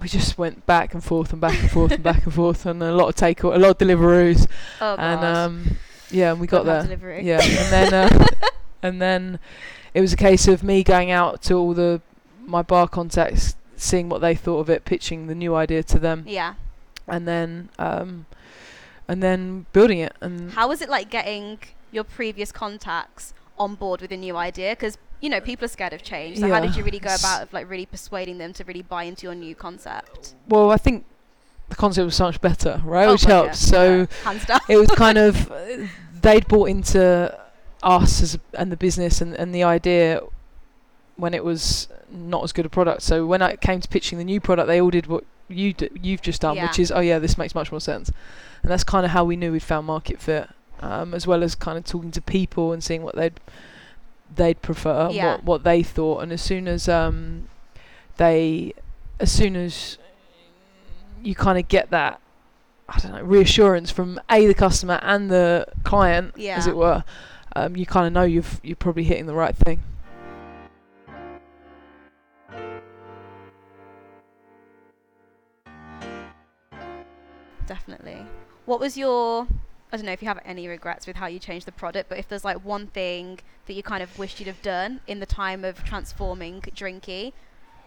we 0.00 0.08
just 0.08 0.36
went 0.38 0.66
back 0.66 0.94
and 0.94 1.02
forth 1.02 1.32
and 1.32 1.40
back 1.40 1.58
and 1.60 1.70
forth 1.70 1.92
and 1.92 2.02
back 2.02 2.24
and 2.24 2.34
forth 2.34 2.66
and 2.66 2.82
a 2.82 2.92
lot 2.92 3.08
of 3.08 3.14
take 3.14 3.42
a 3.42 3.48
lot 3.48 3.70
of 3.70 3.78
deliveries 3.78 4.46
Oh, 4.80 4.96
God. 4.96 4.98
and 5.00 5.24
um 5.24 5.76
yeah 6.10 6.32
and 6.32 6.40
we 6.40 6.46
got 6.46 6.64
Don't 6.64 6.66
there 6.66 6.82
Delivery. 6.82 7.24
yeah 7.24 7.40
and 7.42 7.72
then 7.72 7.94
uh, 7.94 8.26
and 8.82 9.00
then 9.00 9.38
it 9.94 10.00
was 10.00 10.12
a 10.12 10.16
case 10.16 10.48
of 10.48 10.62
me 10.64 10.82
going 10.82 11.10
out 11.10 11.40
to 11.42 11.54
all 11.54 11.72
the 11.72 12.00
my 12.44 12.62
bar 12.62 12.88
contacts 12.88 13.54
seeing 13.76 14.08
what 14.08 14.20
they 14.20 14.34
thought 14.34 14.58
of 14.58 14.68
it 14.70 14.84
pitching 14.84 15.28
the 15.28 15.34
new 15.34 15.54
idea 15.54 15.82
to 15.84 15.98
them 15.98 16.24
Yeah. 16.26 16.54
and 17.06 17.26
then 17.28 17.68
um 17.78 18.26
and 19.12 19.22
then 19.22 19.66
building 19.72 19.98
it 20.06 20.14
and 20.20 20.52
How 20.58 20.66
was 20.72 20.80
it 20.84 20.88
like 20.96 21.08
getting 21.18 21.58
your 21.96 22.04
previous 22.04 22.50
contacts 22.62 23.24
on 23.58 23.74
board 23.82 24.00
with 24.00 24.12
a 24.12 24.16
new 24.26 24.36
idea? 24.36 24.70
Because 24.76 24.96
you 25.20 25.28
know 25.32 25.40
people 25.40 25.64
are 25.66 25.74
scared 25.78 25.92
of 25.92 26.02
change. 26.02 26.38
So 26.38 26.48
how 26.48 26.60
did 26.66 26.74
you 26.76 26.82
really 26.88 26.98
go 27.10 27.14
about 27.14 27.38
of 27.44 27.52
like 27.52 27.66
really 27.70 27.86
persuading 27.86 28.38
them 28.38 28.52
to 28.54 28.64
really 28.64 28.82
buy 28.94 29.02
into 29.10 29.22
your 29.26 29.34
new 29.46 29.54
concept? 29.66 30.34
well 30.48 30.70
i 30.70 30.76
think 30.86 31.04
the 31.68 31.76
concept 31.76 32.04
was 32.04 32.16
so 32.22 32.24
much 32.30 32.40
better 32.40 32.72
right 32.84 33.06
Oh, 33.08 33.12
which 33.12 33.24
helped. 33.24 33.48
yeah. 33.48 33.72
so 33.74 33.82
Yeah. 34.00 34.06
hands 34.24 34.44
down. 34.50 34.60
it 34.68 34.76
was 34.76 34.88
kind 35.04 35.18
of 35.26 35.50
uh, 35.60 35.86
they'd 36.20 36.46
bought 36.48 36.68
into 36.76 37.02
us 37.82 38.12
as 38.24 38.34
a, 38.36 38.40
and 38.60 38.70
the 38.74 38.76
business 38.86 39.20
and, 39.22 39.34
and 39.40 39.54
the 39.54 39.62
idea 39.76 40.20
when 41.16 41.34
it 41.34 41.44
was 41.44 41.88
not 42.10 42.42
as 42.44 42.52
good 42.52 42.66
a 42.66 42.68
product. 42.68 43.02
So 43.02 43.26
when 43.26 43.42
I 43.42 43.56
came 43.56 43.80
to 43.80 43.88
pitching 43.88 44.18
the 44.18 44.24
new 44.32 44.40
product, 44.40 44.66
they 44.66 44.80
all 44.80 44.90
did 44.90 45.06
what 45.06 45.24
you 45.48 45.72
d- 45.72 45.90
you've 46.06 46.22
just 46.22 46.40
done, 46.42 46.56
which 46.60 46.78
is 46.78 46.90
oh 46.92 47.00
yeah, 47.00 47.18
this 47.18 47.36
makes 47.38 47.54
much 47.54 47.70
more 47.72 47.80
sense. 47.80 48.10
And 48.62 48.70
that's 48.70 48.84
kind 48.84 49.04
of 49.04 49.10
how 49.12 49.24
we 49.24 49.36
knew 49.36 49.52
we'd 49.52 49.62
found 49.62 49.86
market 49.86 50.20
fit, 50.20 50.48
um, 50.80 51.14
as 51.14 51.26
well 51.26 51.42
as 51.42 51.54
kind 51.54 51.76
of 51.76 51.84
talking 51.84 52.10
to 52.12 52.20
people 52.22 52.72
and 52.72 52.82
seeing 52.82 53.02
what 53.02 53.16
they'd 53.16 53.38
they'd 54.34 54.62
prefer, 54.62 55.10
Yeah. 55.10 55.32
what 55.32 55.44
what 55.44 55.64
they 55.64 55.82
thought. 55.82 56.22
And 56.22 56.32
as 56.32 56.40
soon 56.42 56.66
as 56.68 56.88
um, 56.88 57.48
they, 58.16 58.72
as 59.20 59.30
soon 59.32 59.56
as 59.56 59.98
you 61.22 61.34
kind 61.34 61.58
of 61.58 61.68
get 61.68 61.90
that 61.90 62.20
I 62.88 62.98
don't 62.98 63.12
know 63.12 63.22
reassurance 63.22 63.90
from 63.90 64.20
a 64.30 64.46
the 64.46 64.54
customer 64.54 64.98
and 65.02 65.30
the 65.30 65.66
client, 65.84 66.34
as 66.56 66.66
it 66.66 66.76
were. 66.76 67.04
Um, 67.54 67.76
you 67.76 67.84
kind 67.84 68.06
of 68.06 68.12
know 68.14 68.22
you've 68.22 68.60
you're 68.62 68.76
probably 68.76 69.04
hitting 69.04 69.26
the 69.26 69.34
right 69.34 69.54
thing. 69.54 69.82
Definitely. 77.66 78.26
What 78.64 78.80
was 78.80 78.96
your 78.96 79.46
I 79.92 79.96
don't 79.96 80.06
know 80.06 80.12
if 80.12 80.22
you 80.22 80.28
have 80.28 80.40
any 80.44 80.68
regrets 80.68 81.06
with 81.06 81.16
how 81.16 81.26
you 81.26 81.38
changed 81.38 81.66
the 81.66 81.72
product, 81.72 82.08
but 82.08 82.18
if 82.18 82.26
there's 82.26 82.44
like 82.44 82.64
one 82.64 82.86
thing 82.86 83.40
that 83.66 83.74
you 83.74 83.82
kind 83.82 84.02
of 84.02 84.18
wished 84.18 84.40
you'd 84.40 84.46
have 84.46 84.62
done 84.62 85.00
in 85.06 85.20
the 85.20 85.26
time 85.26 85.64
of 85.66 85.84
transforming 85.84 86.62
Drinky, 86.62 87.34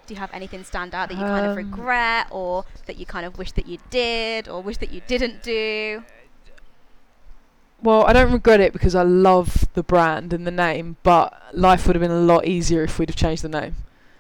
do 0.06 0.14
you 0.14 0.20
have 0.20 0.30
anything 0.32 0.64
stand 0.64 0.94
out 0.94 1.10
that 1.10 1.16
you 1.16 1.22
kind 1.22 1.48
of 1.48 1.54
Um, 1.54 1.58
regret 1.58 2.28
or 2.30 2.66
that 2.86 2.98
you 2.98 3.08
kind 3.08 3.26
of 3.26 3.40
wish 3.40 3.54
that 3.54 3.66
you 3.66 3.80
did 3.90 4.48
or 4.48 4.62
wish 4.62 4.78
that 4.78 4.92
you 4.92 5.02
didn't 5.08 5.42
do? 5.42 6.04
Well, 7.82 8.06
I 8.06 8.14
don't 8.14 8.32
regret 8.32 8.60
it 8.60 8.72
because 8.72 8.94
I 8.94 9.02
love 9.02 9.68
the 9.74 9.82
brand 9.84 10.32
and 10.32 10.46
the 10.46 10.52
name, 10.52 10.98
but 11.02 11.42
life 11.54 11.88
would 11.88 11.96
have 11.96 12.02
been 12.02 12.12
a 12.12 12.20
lot 12.20 12.46
easier 12.46 12.84
if 12.84 13.00
we'd 13.00 13.10
have 13.10 13.16
changed 13.16 13.44
the 13.44 13.50
name. 13.50 13.76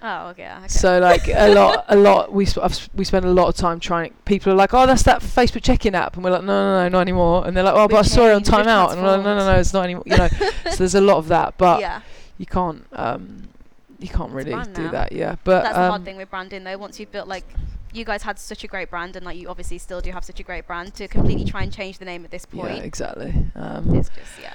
Oh, 0.07 0.27
okay. 0.27 0.51
okay. 0.59 0.67
So 0.67 0.99
like 0.99 1.27
a 1.27 1.51
lot, 1.51 1.85
a 1.87 1.95
lot. 1.95 2.31
We 2.31 2.45
sp- 2.45 2.61
I've, 2.61 2.89
we 2.93 3.03
spend 3.03 3.25
a 3.25 3.31
lot 3.31 3.47
of 3.47 3.55
time 3.55 3.79
trying. 3.79 4.13
People 4.25 4.53
are 4.53 4.55
like, 4.55 4.71
"Oh, 4.71 4.85
that's 4.85 5.01
that 5.03 5.21
Facebook 5.21 5.63
check-in 5.63 5.95
app," 5.95 6.15
and 6.15 6.23
we're 6.23 6.29
like, 6.29 6.43
"No, 6.43 6.53
no, 6.53 6.83
no, 6.83 6.89
not 6.89 7.01
anymore." 7.01 7.47
And 7.47 7.57
they're 7.57 7.63
like, 7.63 7.73
"Oh, 7.73 7.87
but 7.87 7.97
I 7.97 8.01
saw 8.03 8.27
it 8.27 8.33
on 8.33 8.43
changed, 8.43 8.51
we've 8.51 8.65
Time 8.65 8.67
Out," 8.67 8.91
and 8.91 9.01
we're 9.01 9.17
like, 9.17 9.23
"No, 9.23 9.35
no, 9.35 9.45
no, 9.51 9.59
it's 9.59 9.73
not 9.73 9.83
anymore." 9.83 10.03
You 10.05 10.17
know, 10.17 10.27
so 10.69 10.75
there's 10.77 10.93
a 10.93 11.01
lot 11.01 11.17
of 11.17 11.27
that, 11.29 11.57
but 11.57 11.79
yeah, 11.79 12.01
you 12.37 12.45
can't, 12.45 12.85
um, 12.91 13.47
you 13.97 14.07
can't 14.07 14.25
It's 14.25 14.33
really 14.35 14.51
do 14.73 14.83
now. 14.83 14.91
that. 14.91 15.11
Yeah, 15.11 15.37
but 15.43 15.63
that's 15.63 15.75
the 15.75 15.83
um, 15.85 15.89
hard 15.89 16.05
thing 16.05 16.17
with 16.17 16.29
branding 16.29 16.63
though. 16.63 16.77
Once 16.77 16.99
you've 16.99 17.11
built 17.11 17.27
like, 17.27 17.45
you 17.91 18.05
guys 18.05 18.21
had 18.21 18.37
such 18.37 18.63
a 18.63 18.67
great 18.67 18.91
brand, 18.91 19.15
and 19.15 19.25
like 19.25 19.37
you 19.37 19.49
obviously 19.49 19.79
still 19.79 20.01
do 20.01 20.11
have 20.11 20.23
such 20.23 20.39
a 20.39 20.43
great 20.43 20.67
brand. 20.67 20.93
To 20.95 21.07
completely 21.07 21.45
try 21.45 21.63
and 21.63 21.73
change 21.73 21.97
the 21.97 22.05
name 22.05 22.23
at 22.25 22.29
this 22.29 22.45
point 22.45 22.75
yeah, 22.75 22.83
exactly. 22.83 23.33
Um, 23.55 23.95
it's 23.95 24.09
just 24.09 24.39
yeah, 24.39 24.53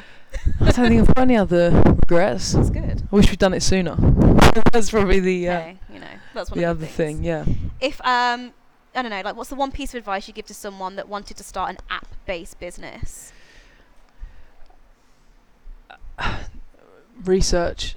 I 0.60 0.70
don't 0.70 0.88
think 0.88 1.00
I've 1.08 1.14
got 1.14 1.18
any 1.22 1.36
other 1.36 1.70
regrets. 1.86 2.52
that's 2.52 2.70
good. 2.70 3.02
I 3.12 3.16
wish 3.16 3.30
we'd 3.30 3.38
done 3.38 3.54
it 3.54 3.62
sooner. 3.62 3.96
that's 4.72 4.90
probably 4.90 5.20
the 5.20 5.48
uh, 5.48 5.60
Hey, 5.60 5.76
you 5.92 6.00
know, 6.00 6.06
that's 6.34 6.50
one 6.50 6.58
the 6.58 6.64
of 6.64 6.76
other 6.78 6.86
things. 6.86 7.18
thing. 7.18 7.24
Yeah. 7.24 7.44
If 7.80 8.00
um, 8.02 8.52
I 8.94 9.02
don't 9.02 9.10
know, 9.10 9.20
like, 9.24 9.36
what's 9.36 9.50
the 9.50 9.56
one 9.56 9.70
piece 9.72 9.94
of 9.94 9.98
advice 9.98 10.28
you 10.28 10.34
give 10.34 10.46
to 10.46 10.54
someone 10.54 10.96
that 10.96 11.08
wanted 11.08 11.36
to 11.36 11.44
start 11.44 11.70
an 11.70 11.78
app-based 11.90 12.58
business? 12.60 13.32
research, 17.24 17.96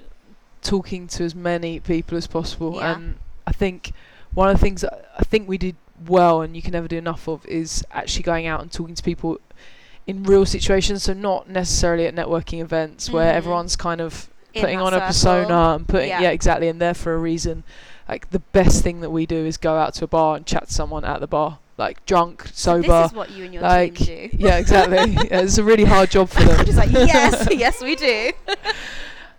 talking 0.62 1.06
to 1.08 1.24
as 1.24 1.34
many 1.34 1.80
people 1.80 2.16
as 2.18 2.26
possible, 2.26 2.76
Yeah. 2.76 2.94
and 2.96 3.16
I 3.46 3.52
think 3.52 3.92
one 4.32 4.48
of 4.50 4.56
the 4.56 4.62
things 4.62 4.80
that 4.82 5.10
I 5.18 5.22
think 5.22 5.48
we 5.48 5.58
did 5.58 5.76
well, 6.06 6.42
and 6.42 6.56
you 6.56 6.62
can 6.62 6.72
never 6.72 6.88
do 6.88 6.96
enough 6.98 7.28
of, 7.28 7.46
is 7.46 7.84
actually 7.92 8.22
going 8.24 8.46
out 8.46 8.60
and 8.60 8.70
talking 8.72 8.94
to 8.94 9.02
people 9.02 9.38
in 10.06 10.22
real 10.24 10.44
situations. 10.46 11.02
So 11.04 11.12
not 11.12 11.48
necessarily 11.48 12.06
at 12.06 12.14
networking 12.14 12.60
events 12.60 13.10
where 13.10 13.32
Mhm. 13.32 13.36
everyone's 13.36 13.76
kind 13.76 14.00
of 14.00 14.28
In 14.52 14.60
putting 14.62 14.80
on 14.80 14.94
a 14.94 15.00
persona 15.00 15.74
and 15.74 15.86
putting 15.88 16.08
Yeah. 16.10 16.20
yeah. 16.22 16.30
exactly, 16.30 16.68
and 16.68 16.80
there 16.80 16.94
for 16.94 17.14
a 17.14 17.18
reason. 17.18 17.64
Like 18.08 18.30
the 18.30 18.38
best 18.40 18.82
thing 18.82 19.00
that 19.00 19.10
we 19.10 19.24
do 19.26 19.44
is 19.46 19.56
go 19.56 19.76
out 19.76 19.94
to 19.94 20.04
a 20.04 20.06
bar 20.06 20.36
and 20.36 20.44
chat 20.46 20.68
to 20.68 20.72
someone 20.74 21.04
at 21.06 21.20
the 21.20 21.26
bar, 21.26 21.58
like 21.78 22.04
drunk, 22.06 22.42
So 22.52 22.82
sober. 22.82 23.02
This 23.02 23.10
is 23.12 23.16
what 23.16 23.30
you 23.30 23.44
and 23.44 23.54
your 23.54 23.62
like 23.62 23.94
team 23.96 24.28
do. 24.30 24.36
yeah, 24.46 24.58
exactly. 24.58 24.98
yeah, 25.30 25.40
it's 25.40 25.56
a 25.58 25.64
really 25.64 25.84
hard 25.84 26.10
job 26.10 26.28
for 26.28 26.42
them. 26.42 26.60
I'm 26.60 26.66
just 26.66 26.76
like, 26.78 26.92
yes, 26.92 27.48
yes, 27.50 27.80
we 27.82 27.96
do. 27.96 28.30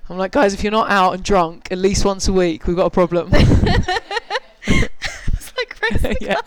I'm 0.09 0.17
like, 0.17 0.31
guys, 0.31 0.53
if 0.55 0.63
you're 0.63 0.71
not 0.71 0.89
out 0.89 1.13
and 1.13 1.23
drunk 1.23 1.67
at 1.71 1.77
least 1.77 2.03
once 2.05 2.27
a 2.27 2.33
week, 2.33 2.65
we've 2.67 2.75
got 2.75 2.87
a 2.87 2.91
problem. 2.91 3.29
it's 3.33 3.87
like 5.57 5.77
raising 5.91 6.15
yeah. 6.21 6.41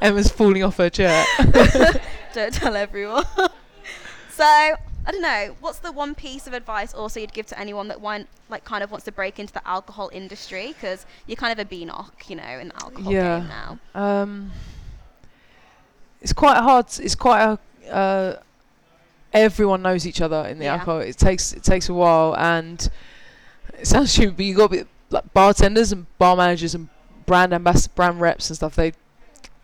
Em- 0.00 0.12
Emma's 0.12 0.30
falling 0.30 0.62
off 0.62 0.76
her 0.78 0.90
chair. 0.90 1.24
Don't 2.34 2.52
tell 2.54 2.76
everyone. 2.76 3.24
so 4.30 4.44
I 4.44 5.10
don't 5.12 5.20
know. 5.22 5.54
What's 5.60 5.78
the 5.80 5.92
one 5.92 6.14
piece 6.14 6.46
of 6.46 6.54
advice 6.54 6.94
also 6.94 7.20
you'd 7.20 7.32
give 7.34 7.46
to 7.46 7.58
anyone 7.58 7.88
that 7.88 8.00
want, 8.00 8.26
like, 8.48 8.64
kind 8.64 8.82
of 8.82 8.90
wants 8.90 9.04
to 9.04 9.12
break 9.12 9.38
into 9.38 9.52
the 9.52 9.66
alcohol 9.68 10.10
industry? 10.14 10.68
Because 10.68 11.04
you're 11.26 11.36
kind 11.36 11.52
of 11.52 11.64
a 11.64 11.68
beanock, 11.68 12.28
you 12.28 12.36
know, 12.36 12.42
in 12.58 12.68
the 12.68 12.82
alcohol 12.82 13.12
Yeah. 13.12 13.40
game 13.40 13.48
now. 13.48 13.78
Um, 13.94 14.50
it's 16.22 16.32
quite 16.32 16.56
hard. 16.56 16.86
It's 17.00 17.14
quite 17.14 17.42
a. 17.42 17.92
Uh, 17.92 18.36
everyone 19.34 19.82
knows 19.82 20.06
each 20.06 20.20
other 20.22 20.46
in 20.46 20.58
the 20.58 20.64
Yeah. 20.64 20.74
alcohol. 20.74 21.00
It 21.00 21.18
takes 21.18 21.52
it 21.52 21.62
takes 21.62 21.88
a 21.90 21.94
while, 21.94 22.34
and 22.36 22.88
it 23.78 23.86
sounds 23.86 24.10
stupid, 24.10 24.36
but 24.38 24.46
you 24.46 24.54
got 24.54 24.70
to 24.70 24.84
be 24.84 24.88
like 25.10 25.32
bartenders 25.34 25.92
and 25.92 26.06
bar 26.18 26.34
managers 26.34 26.74
and 26.74 26.88
brand 27.26 27.52
ambassadors, 27.52 27.88
brand 27.88 28.20
reps 28.22 28.48
and 28.48 28.56
stuff. 28.56 28.74
They 28.74 28.94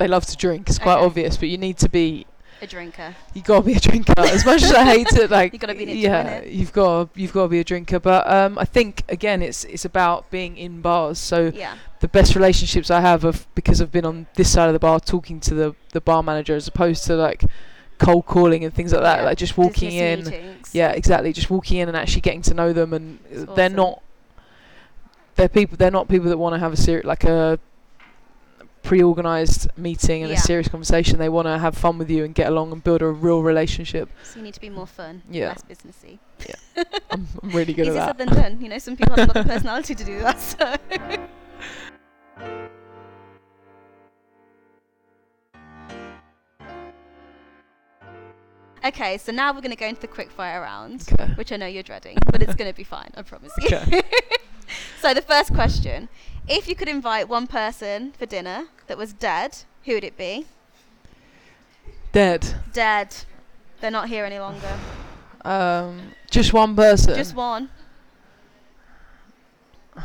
they 0.00 0.08
love 0.08 0.26
to 0.26 0.36
drink. 0.36 0.68
It's 0.68 0.78
quite 0.80 0.96
Okay. 0.96 1.04
obvious, 1.04 1.36
but 1.36 1.48
you 1.48 1.58
need 1.58 1.78
to 1.78 1.88
be. 1.88 2.26
A 2.62 2.66
drinker. 2.66 3.14
You 3.32 3.40
gotta 3.42 3.64
be 3.64 3.72
a 3.74 3.80
drinker. 3.80 4.12
As 4.18 4.44
much 4.44 4.62
as 4.62 4.72
I 4.74 4.84
hate 4.84 5.06
it, 5.14 5.30
like 5.30 5.52
You 5.54 5.58
gotta 5.58 5.74
be 5.74 5.84
in 5.84 5.88
it 5.88 5.92
to 5.92 5.98
win 5.98 6.10
yeah, 6.10 6.28
it. 6.40 6.48
you've 6.52 6.72
got 6.74 7.08
you've 7.14 7.32
got 7.32 7.44
to 7.44 7.48
be 7.48 7.58
a 7.60 7.64
drinker. 7.64 7.98
But 8.00 8.30
um, 8.30 8.58
I 8.58 8.66
think 8.66 9.02
again, 9.08 9.40
it's 9.40 9.64
it's 9.64 9.86
about 9.86 10.30
being 10.30 10.58
in 10.58 10.82
bars. 10.82 11.18
So 11.18 11.52
Yeah. 11.54 11.76
the 12.00 12.08
best 12.08 12.34
relationships 12.34 12.90
I 12.90 13.00
have 13.00 13.24
of 13.24 13.46
because 13.54 13.80
I've 13.80 13.90
been 13.92 14.04
on 14.04 14.26
this 14.34 14.50
side 14.52 14.66
of 14.66 14.74
the 14.74 14.78
bar 14.78 15.00
talking 15.00 15.40
to 15.40 15.54
the 15.54 15.74
the 15.92 16.02
bar 16.02 16.22
manager 16.22 16.54
as 16.54 16.68
opposed 16.68 17.04
to 17.06 17.14
like 17.16 17.44
cold 17.96 18.26
calling 18.26 18.62
and 18.64 18.74
things 18.74 18.92
like 18.92 19.02
that. 19.02 19.20
Yeah, 19.20 19.24
Like 19.24 19.38
just 19.38 19.56
walking 19.56 19.90
Business 19.90 20.28
in, 20.28 20.32
meetings. 20.42 20.70
yeah, 20.74 20.90
exactly. 20.90 21.32
Just 21.32 21.48
walking 21.50 21.78
in 21.78 21.88
and 21.88 21.96
actually 21.96 22.20
getting 22.22 22.42
to 22.42 22.52
know 22.54 22.72
them, 22.74 22.92
and 22.92 23.20
they're 23.30 23.66
awesome. 23.68 23.76
not 23.76 24.02
they're 25.36 25.48
people. 25.48 25.76
They're 25.78 25.90
not 25.90 26.08
people 26.08 26.28
that 26.28 26.36
want 26.36 26.54
to 26.54 26.58
have 26.58 26.74
a 26.74 26.76
serious 26.76 27.06
like 27.06 27.24
a 27.24 27.58
pre-organized 28.82 29.68
meeting 29.76 30.22
and 30.22 30.30
Yeah. 30.30 30.38
a 30.38 30.40
serious 30.40 30.68
conversation. 30.68 31.18
They 31.18 31.28
want 31.28 31.46
to 31.46 31.58
have 31.58 31.76
fun 31.76 31.98
with 31.98 32.10
you 32.10 32.24
and 32.24 32.34
get 32.34 32.48
along 32.48 32.72
and 32.72 32.82
build 32.82 33.02
a 33.02 33.06
real 33.06 33.42
relationship. 33.42 34.08
So 34.24 34.38
you 34.38 34.44
need 34.44 34.54
to 34.54 34.60
be 34.60 34.70
more 34.70 34.86
fun, 34.86 35.22
Yeah. 35.30 35.48
less 35.48 35.62
businessy. 35.62 36.18
I'm, 37.10 37.26
I'm 37.42 37.50
really 37.50 37.74
good 37.74 37.88
Easier 37.88 38.00
at 38.00 38.16
said 38.16 38.18
than 38.18 38.28
done. 38.28 38.60
You 38.60 38.68
know, 38.68 38.78
some 38.78 38.96
people 38.96 39.16
haven't 39.16 39.34
got 39.34 39.46
the 39.46 39.52
personality 39.52 39.94
to 39.94 40.04
do 40.04 40.20
that. 40.20 40.40
So. 40.40 40.76
okay, 48.84 49.18
so 49.18 49.32
now 49.32 49.52
we're 49.52 49.60
going 49.60 49.70
to 49.70 49.76
go 49.76 49.86
into 49.86 50.00
the 50.00 50.08
quickfire 50.08 50.60
round, 50.62 51.02
which 51.36 51.52
I 51.52 51.56
know 51.56 51.66
you're 51.66 51.82
dreading, 51.82 52.18
but 52.30 52.42
it's 52.42 52.54
going 52.54 52.70
to 52.70 52.76
be 52.76 52.84
fine. 52.84 53.10
I 53.16 53.22
promise 53.22 53.52
you. 53.58 53.68
So 55.00 55.14
the 55.14 55.22
first 55.22 55.54
question: 55.54 56.08
If 56.48 56.68
you 56.68 56.74
could 56.74 56.88
invite 56.88 57.28
one 57.28 57.46
person 57.46 58.12
for 58.12 58.26
dinner 58.26 58.66
that 58.86 58.98
was 58.98 59.12
dead, 59.12 59.58
who 59.84 59.94
would 59.94 60.04
it 60.04 60.16
be? 60.16 60.46
Dead. 62.12 62.54
Dead. 62.72 63.14
They're 63.80 63.90
not 63.90 64.08
here 64.08 64.24
any 64.24 64.38
longer. 64.38 64.78
Um, 65.44 66.12
just 66.30 66.52
one 66.52 66.76
person. 66.76 67.14
Just 67.14 67.34
one. 67.34 67.70
I'm 69.96 70.04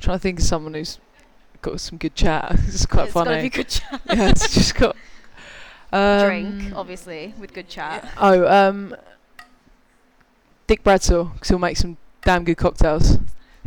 trying 0.00 0.16
to 0.16 0.22
think 0.22 0.38
of 0.38 0.44
someone 0.44 0.74
who's 0.74 0.98
got 1.60 1.80
some 1.80 1.98
good 1.98 2.14
chat. 2.14 2.50
it's 2.66 2.86
quite 2.86 3.04
it's 3.04 3.12
funny. 3.12 3.30
got 3.30 3.36
to 3.36 3.42
be 3.42 3.50
good 3.50 3.68
chat. 3.68 4.00
yeah, 4.06 4.30
it's 4.30 4.54
just 4.54 4.74
got 4.76 4.96
um, 5.92 6.26
Drink, 6.26 6.72
obviously, 6.74 7.34
with 7.38 7.52
good 7.52 7.68
chat. 7.68 8.10
Oh, 8.18 8.46
um, 8.46 8.94
Dick 10.66 10.82
Bradsell, 10.84 11.38
'cause 11.38 11.48
he'll 11.48 11.58
make 11.58 11.76
some 11.76 11.96
damn 12.22 12.44
good 12.44 12.56
cocktails. 12.56 13.18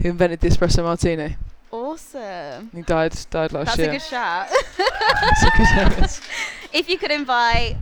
Who 0.01 0.09
invented 0.09 0.39
the 0.39 0.47
espresso 0.49 0.83
martini? 0.83 1.37
Awesome. 1.71 2.69
He 2.73 2.81
died 2.81 3.13
died 3.29 3.53
last 3.53 3.67
That's 3.67 3.77
year. 3.79 3.89
a 3.89 3.91
good 3.93 4.01
shout. 4.01 4.47
That's 4.77 5.43
a 5.43 5.57
good 5.57 5.67
service. 5.67 6.21
if 6.73 6.89
you 6.89 6.97
could 6.97 7.11
invite 7.11 7.77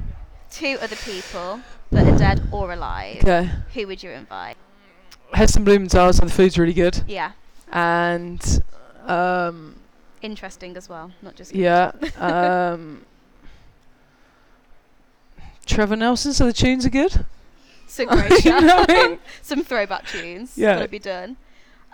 two 0.52 0.78
other 0.82 0.96
people 0.98 1.62
that 1.92 2.06
are 2.08 2.18
dead 2.18 2.48
or 2.52 2.74
alive, 2.74 3.18
Okay. 3.18 3.50
who 3.74 3.88
would 3.88 4.04
you 4.04 4.12
invite? 4.12 4.58
Heston 5.34 5.64
Blumenthal, 5.64 6.12
so 6.14 6.26
the 6.26 6.32
food's 6.32 6.58
really 6.58 6.74
good. 6.74 7.04
Yeah, 7.08 7.32
And 7.72 8.42
um, 9.06 9.76
interesting 10.22 10.76
as 10.76 10.90
well, 10.90 11.12
not 11.22 11.36
just 11.36 11.54
yeah, 11.56 11.92
um, 12.18 13.06
Trevor 15.66 15.96
Nelson, 15.96 16.34
so 16.34 16.46
the 16.48 16.54
tunes 16.54 16.86
are 16.86 16.90
good. 16.90 17.26
Some 17.90 18.08
You 18.44 18.62
know 18.62 18.86
I 18.88 19.08
mean? 19.08 19.20
Some 19.42 19.64
throwback 19.64 20.06
tunes. 20.08 20.58
Yeah. 20.58 20.76
Gotta 20.76 20.88
be 20.88 21.00
done. 21.00 21.38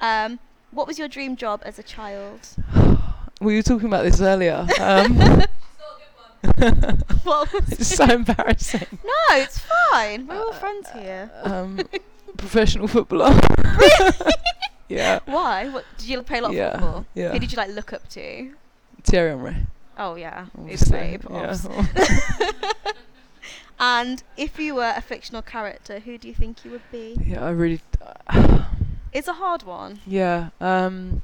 Um, 0.02 0.40
what 0.72 0.88
was 0.88 1.00
your 1.00 1.08
dream 1.08 1.36
job 1.38 1.62
as 1.66 1.80
a 1.80 1.84
child? 1.84 2.42
We 3.42 3.56
were 3.58 3.64
talking 3.64 3.88
about 3.88 4.04
this 4.06 4.22
earlier. 4.22 4.66
Um, 4.80 5.18
was 7.26 7.50
it's 7.68 7.88
so 7.96 8.06
embarrassing. 8.06 8.88
No, 9.04 9.12
it's 9.36 9.60
fine. 9.92 10.26
We're 10.26 10.38
all 10.38 10.52
Uh, 10.52 10.54
friends 10.54 10.90
here. 10.92 11.30
Um, 11.44 11.82
professional 12.38 12.88
footballer. 12.88 13.38
yeah. 14.88 15.20
Why? 15.26 15.68
What 15.68 15.84
did 15.98 16.08
you 16.08 16.22
play 16.24 16.40
a 16.40 16.42
lot 16.44 16.56
of 16.56 16.72
football? 16.72 17.06
Yeah. 17.14 17.34
Who 17.34 17.40
did 17.40 17.52
you 17.52 17.58
like 17.58 17.72
look 17.72 17.92
up 17.92 18.08
to? 18.10 18.54
Thierry 19.04 19.32
Henry. 19.32 19.56
Oh 19.98 20.16
yeah, 20.16 20.46
he's 20.66 20.90
obviously, 20.92 21.18
babe. 21.18 21.26
yeah. 21.30 21.56
And 23.80 24.24
if 24.38 24.58
you 24.60 24.76
were 24.76 24.94
a 24.96 25.02
fictional 25.02 25.42
character, 25.42 26.00
who 26.00 26.18
do 26.18 26.28
you 26.28 26.34
think 26.34 26.64
you 26.64 26.72
would 26.72 26.90
be? 26.92 27.18
yeah, 27.26 27.44
I 27.46 27.50
really. 27.50 27.82
It's 29.14 29.30
a 29.30 29.34
hard 29.34 29.64
one. 29.64 30.02
yeah. 30.06 30.50
Um. 30.60 31.22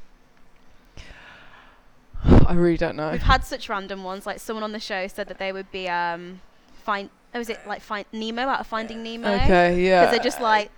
I 2.24 2.54
really 2.54 2.76
don't 2.76 2.96
know. 2.96 3.10
We've 3.10 3.20
had 3.22 3.44
such 3.44 3.68
random 3.68 4.04
ones. 4.04 4.24
Like 4.26 4.40
someone 4.40 4.62
on 4.62 4.72
the 4.72 4.80
show 4.80 5.06
said 5.08 5.28
that 5.28 5.38
they 5.38 5.52
would 5.52 5.70
be 5.70 5.88
um 5.88 6.40
find. 6.84 7.10
Oh, 7.34 7.40
is 7.40 7.48
it 7.48 7.60
like 7.66 7.82
find 7.82 8.06
Nemo 8.12 8.42
out 8.42 8.60
of 8.60 8.66
Finding 8.66 9.02
Nemo? 9.02 9.28
Okay. 9.34 9.82
Yeah. 9.84 10.00
Because 10.00 10.14
they're 10.14 10.24
just 10.24 10.40
like. 10.40 10.70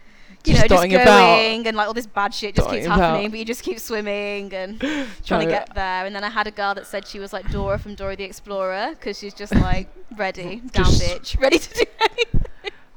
You 0.45 0.53
just 0.55 0.63
know, 0.63 0.69
just 0.77 0.83
going 0.83 0.95
about. 0.95 1.39
and 1.39 1.77
like 1.77 1.87
all 1.87 1.95
this 1.95 2.07
bad 2.07 2.35
shit 2.35 2.55
just 2.55 2.69
keeps 2.69 2.85
Dotting 2.85 2.87
about. 2.87 2.99
happening, 3.01 3.31
but 3.31 3.39
you 3.39 3.45
just 3.45 3.63
keep 3.63 3.79
swimming 3.79 4.53
and 4.53 4.81
trying 5.25 5.47
to 5.47 5.53
get 5.53 5.75
there. 5.75 6.07
And 6.07 6.15
then 6.15 6.25
I 6.25 6.31
had 6.31 6.47
a 6.47 6.51
girl 6.51 6.75
that 6.75 6.87
said 6.87 7.07
she 7.07 7.19
was 7.19 7.33
like 7.33 7.51
Dora 7.51 7.79
from 7.79 7.95
Dora 7.95 8.17
the 8.17 8.25
Explorer 8.25 8.91
because 8.91 9.19
she's 9.19 9.35
just 9.35 9.55
like 9.55 9.89
ready, 10.17 10.63
down 10.73 10.87
bitch, 10.87 11.41
ready 11.41 11.59
to 11.59 11.75
do 11.75 11.85
anything. 12.01 12.43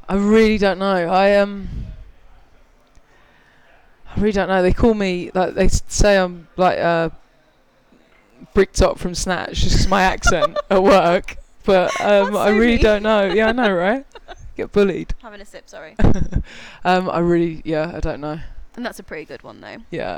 I 0.09 0.15
really 0.15 0.57
don't 0.57 0.79
know. 0.79 1.09
I 1.09 1.35
um. 1.37 1.67
I 4.15 4.19
really 4.19 4.31
don't 4.31 4.47
know. 4.47 4.61
They 4.61 4.73
call 4.73 4.93
me 4.93 5.31
like 5.33 5.53
they 5.53 5.67
say 5.67 6.17
I'm 6.17 6.47
like 6.57 6.79
uh. 6.79 7.09
Bricktop 8.53 8.97
from 8.97 9.13
Snatch, 9.13 9.61
just 9.61 9.87
my 9.89 10.01
accent 10.01 10.57
at 10.69 10.81
work. 10.81 11.37
But 11.63 11.99
um, 12.01 12.35
I 12.35 12.49
really 12.49 12.77
don't 12.77 13.03
know. 13.03 13.25
Yeah, 13.25 13.49
I 13.49 13.51
know, 13.51 13.71
right? 13.71 14.05
Get 14.57 14.71
bullied. 14.71 15.13
Having 15.21 15.41
a 15.41 15.45
sip, 15.45 15.69
sorry. 15.69 15.95
um, 16.83 17.09
I 17.09 17.19
really, 17.19 17.61
yeah, 17.63 17.91
I 17.95 17.99
don't 17.99 18.19
know. 18.19 18.39
And 18.75 18.85
that's 18.85 18.99
a 18.99 19.03
pretty 19.03 19.23
good 19.23 19.43
one 19.43 19.61
though. 19.61 19.77
Yeah. 19.91 20.17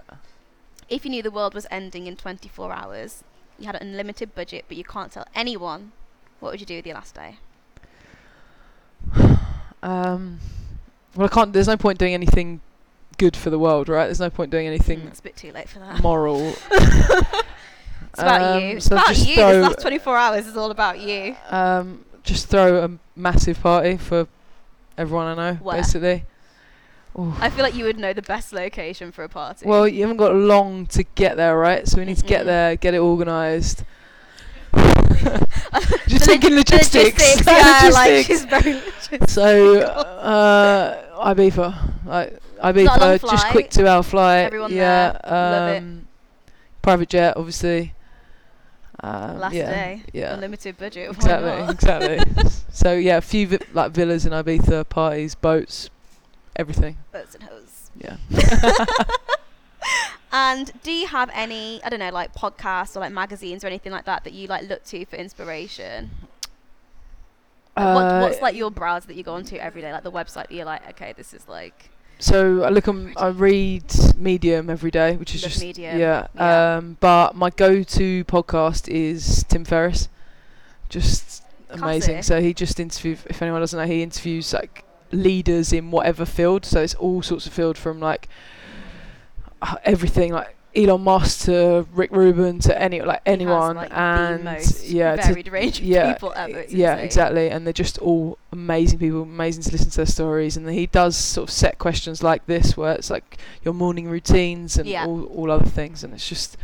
If 0.87 1.03
you 1.05 1.11
knew 1.11 1.21
the 1.21 1.29
world 1.29 1.53
was 1.53 1.67
ending 1.69 2.07
in 2.07 2.15
24 2.15 2.71
hours, 2.71 3.23
you 3.59 3.65
had 3.67 3.75
an 3.75 3.89
unlimited 3.89 4.33
budget, 4.33 4.65
but 4.67 4.77
you 4.77 4.83
can't 4.85 5.11
tell 5.11 5.27
anyone, 5.35 5.91
what 6.39 6.51
would 6.53 6.59
you 6.61 6.65
do 6.65 6.77
with 6.77 6.85
your 6.87 6.95
last 6.95 7.13
day? 7.15 7.35
Um, 9.81 10.39
well, 11.15 11.27
I 11.31 11.33
can't. 11.33 11.53
There's 11.53 11.67
no 11.69 11.77
point 11.77 11.99
doing 11.99 12.13
anything 12.13 12.59
good 13.17 13.33
for 13.37 13.49
the 13.49 13.57
world, 13.57 13.87
right? 13.87 14.07
There's 14.07 14.19
no 14.19 14.29
point 14.29 14.51
doing 14.51 14.65
Mm, 14.65 14.69
anything 14.69 14.99
it's 15.07 15.21
a 15.21 15.23
bit 15.23 15.37
too 15.37 15.53
late 15.53 15.69
for 15.69 15.79
that. 15.79 16.01
moral. 16.03 16.53
It's 18.11 18.21
about 18.21 18.41
Um, 18.41 18.63
you. 18.63 18.69
It's 18.77 18.85
so 18.87 18.95
about 18.95 19.17
you. 19.17 19.35
This 19.35 19.63
last 19.63 19.81
24 19.81 20.17
hours 20.17 20.47
is 20.47 20.57
all 20.57 20.71
about 20.71 20.99
you. 20.99 21.35
Um, 21.49 22.03
just 22.23 22.47
throw 22.47 22.83
a 22.83 22.91
massive 23.15 23.59
party 23.61 23.97
for 23.97 24.27
everyone 24.97 25.27
I 25.27 25.51
know, 25.51 25.55
Where? 25.55 25.77
basically. 25.77 26.25
Ooh. 27.17 27.33
I 27.39 27.49
feel 27.49 27.63
like 27.63 27.73
you 27.75 27.85
would 27.85 27.97
know 27.97 28.13
the 28.13 28.21
best 28.21 28.53
location 28.53 29.11
for 29.11 29.23
a 29.23 29.29
party. 29.29 29.65
Well, 29.67 29.87
you 29.87 30.01
haven't 30.01 30.17
got 30.17 30.35
long 30.35 30.85
to 30.87 31.03
get 31.03 31.37
there, 31.37 31.57
right? 31.57 31.87
So 31.87 31.97
we 31.97 32.05
need 32.05 32.17
to 32.17 32.25
get 32.25 32.45
there, 32.45 32.75
get 32.75 32.93
it 32.93 32.99
organised. 32.99 33.83
Just 36.07 36.25
thinking 36.25 36.55
log- 36.55 36.69
logistics. 36.69 37.45
yeah, 37.47 37.89
like 37.93 38.11
Logistics. 38.11 38.25
she's 38.27 38.45
very 38.45 38.73
logistical. 38.75 39.29
So, 39.29 39.81
uh, 39.81 41.33
Ibiza, 41.33 42.05
like 42.05 42.33
Not 42.61 42.75
a 42.75 42.83
long 42.83 42.97
Ibiza, 43.17 43.29
just 43.29 43.47
quick 43.47 43.69
two-hour 43.69 44.03
flight. 44.03 44.45
Everyone 44.45 44.71
yeah, 44.71 45.17
there. 45.23 45.31
Love 45.31 45.69
it. 45.73 45.77
um, 45.79 46.07
private 46.81 47.09
jet, 47.09 47.35
obviously. 47.37 47.93
Um, 49.01 49.39
Last 49.39 49.53
yeah, 49.53 49.69
day, 49.71 50.03
yeah, 50.13 50.33
unlimited 50.33 50.77
budget. 50.77 51.09
exactly, 51.11 51.73
exactly. 51.73 52.19
so 52.71 52.93
yeah, 52.93 53.17
a 53.17 53.21
few 53.21 53.47
vi- 53.47 53.59
like 53.73 53.91
villas 53.91 54.25
in 54.25 54.33
Ibiza, 54.33 54.89
parties, 54.89 55.35
boats, 55.35 55.89
everything. 56.55 56.97
Boats 57.11 57.35
and 57.35 57.43
hoes. 57.43 57.91
Yeah. 57.97 58.17
And 60.31 60.71
do 60.83 60.91
you 60.91 61.07
have 61.07 61.31
any, 61.33 61.83
I 61.83 61.89
don't 61.89 61.99
know, 61.99 62.11
like 62.11 62.35
podcasts 62.35 62.95
or 62.95 62.99
like 62.99 63.11
magazines 63.11 63.63
or 63.63 63.67
anything 63.67 63.91
like 63.91 64.05
that 64.05 64.23
that 64.25 64.33
you 64.33 64.47
like 64.47 64.69
look 64.69 64.83
to 64.85 65.03
for 65.05 65.15
inspiration? 65.15 66.11
Like, 67.75 67.95
what, 67.95 68.05
Uh, 68.05 68.19
what's 68.21 68.41
like 68.41 68.55
your 68.55 68.69
browse 68.69 69.05
that 69.05 69.15
you 69.15 69.23
go 69.23 69.33
onto 69.33 69.55
every 69.55 69.81
day, 69.81 69.91
like 69.91 70.03
the 70.03 70.11
website 70.11 70.49
that 70.49 70.51
you're 70.51 70.65
like, 70.65 70.87
okay, 70.91 71.13
this 71.17 71.33
is 71.33 71.47
like 71.47 71.89
so 72.19 72.63
I 72.63 72.69
look 72.69 72.87
on, 72.87 73.13
I 73.17 73.27
read 73.27 73.85
Medium 74.17 74.69
every 74.69 74.91
day, 74.91 75.15
which 75.15 75.33
is 75.33 75.41
just 75.41 75.61
Medium, 75.61 75.97
yeah. 75.97 76.27
yeah. 76.35 76.75
Um, 76.75 76.97
but 76.99 77.35
my 77.35 77.49
go-to 77.49 78.25
podcast 78.25 78.89
is 78.89 79.45
Tim 79.47 79.63
Ferriss. 79.63 80.09
Just 80.89 81.43
amazing. 81.69 82.21
So 82.23 82.41
he 82.41 82.53
just 82.53 82.79
interviewed. 82.79 83.19
If 83.25 83.41
anyone 83.41 83.61
doesn't 83.61 83.79
know, 83.79 83.85
he 83.85 84.03
interviews 84.03 84.53
like 84.53 84.83
leaders 85.11 85.71
in 85.71 85.91
whatever 85.91 86.25
field. 86.25 86.65
So 86.65 86.81
it's 86.81 86.95
all 86.95 87.21
sorts 87.21 87.47
of 87.47 87.53
field 87.53 87.77
from 87.77 87.99
like 87.99 88.27
everything, 89.85 90.33
like 90.33 90.55
Elon 90.75 91.01
Musk 91.01 91.45
to 91.45 91.87
Rick 91.93 92.11
Rubin 92.11 92.59
to 92.59 92.79
any 92.81 93.01
like 93.01 93.21
He 93.25 93.31
has, 93.31 93.39
anyone, 93.39 93.75
like, 93.75 93.91
and 93.91 94.43
yeah, 94.83 95.15
to 95.15 95.27
varied 95.27 95.47
range 95.47 95.79
of 95.79 95.85
yeah, 95.85 96.13
people 96.13 96.31
ever. 96.35 96.63
Yeah, 96.69 96.93
insane. 96.93 97.05
exactly. 97.05 97.49
And 97.49 97.65
they're 97.65 97.73
just 97.73 97.97
all 97.97 98.37
amazing 98.51 98.99
people, 98.99 99.23
amazing 99.23 99.63
to 99.63 99.71
listen 99.71 99.89
to 99.89 99.97
their 99.97 100.05
stories. 100.05 100.55
And 100.57 100.69
he 100.69 100.85
does 100.85 101.15
sort 101.15 101.49
of 101.49 101.53
set 101.53 101.79
questions 101.79 102.21
like 102.21 102.45
this, 102.45 102.77
where 102.77 102.93
it's 102.93 103.09
like 103.09 103.37
your 103.63 103.73
morning 103.73 104.07
routines 104.09 104.77
and 104.77 104.87
Yeah. 104.87 105.05
all, 105.05 105.23
all 105.25 105.49
other 105.51 105.65
things, 105.65 106.03
and 106.03 106.13
it's 106.13 106.27
just 106.29 106.55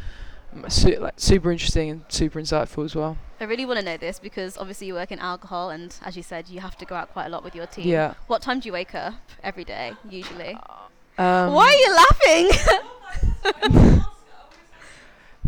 su- 0.67 0.97
like 0.97 1.15
super 1.17 1.51
interesting 1.51 1.89
and 1.89 2.03
super 2.07 2.39
insightful 2.39 2.85
as 2.85 2.95
well. 2.95 3.17
I 3.41 3.43
really 3.43 3.65
want 3.65 3.79
to 3.79 3.85
know 3.85 3.97
this 3.97 4.17
because 4.19 4.57
obviously 4.57 4.87
you 4.87 4.93
work 4.93 5.11
in 5.11 5.19
alcohol, 5.19 5.69
and 5.71 5.93
as 6.03 6.15
you 6.15 6.23
said, 6.23 6.47
you 6.47 6.61
have 6.61 6.77
to 6.77 6.85
go 6.85 6.95
out 6.95 7.11
quite 7.11 7.25
a 7.25 7.29
lot 7.29 7.43
with 7.43 7.53
your 7.55 7.65
team. 7.65 7.87
Yeah. 7.87 8.13
What 8.27 8.41
time 8.41 8.59
do 8.61 8.67
you 8.69 8.73
wake 8.73 8.95
up 8.95 9.15
every 9.43 9.63
day 9.65 9.93
usually? 10.09 10.53
Uh, 10.53 10.84
Um, 11.17 11.53
Why 11.53 11.67
are 11.67 11.73
you 11.73 11.95
laughing? 11.95 12.49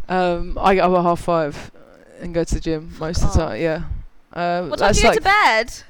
Um, 0.10 0.58
I 0.62 0.76
get 0.76 0.86
up 0.86 0.94
at 0.98 1.04
half 1.04 1.20
five 1.20 1.70
and 2.22 2.34
go 2.34 2.42
to 2.46 2.54
the 2.56 2.62
gym 2.62 2.94
most 2.98 3.22
of 3.24 3.34
the 3.34 3.44
Oh. 3.44 3.48
time. 3.48 3.60
Yeah. 3.62 3.82
Uh, 4.32 4.62
what 4.68 4.80
time 4.80 4.94
do 4.94 4.98
you 5.00 5.04
go 5.04 5.10
like 5.10 5.18
to 5.18 5.22
bed? 5.24 5.84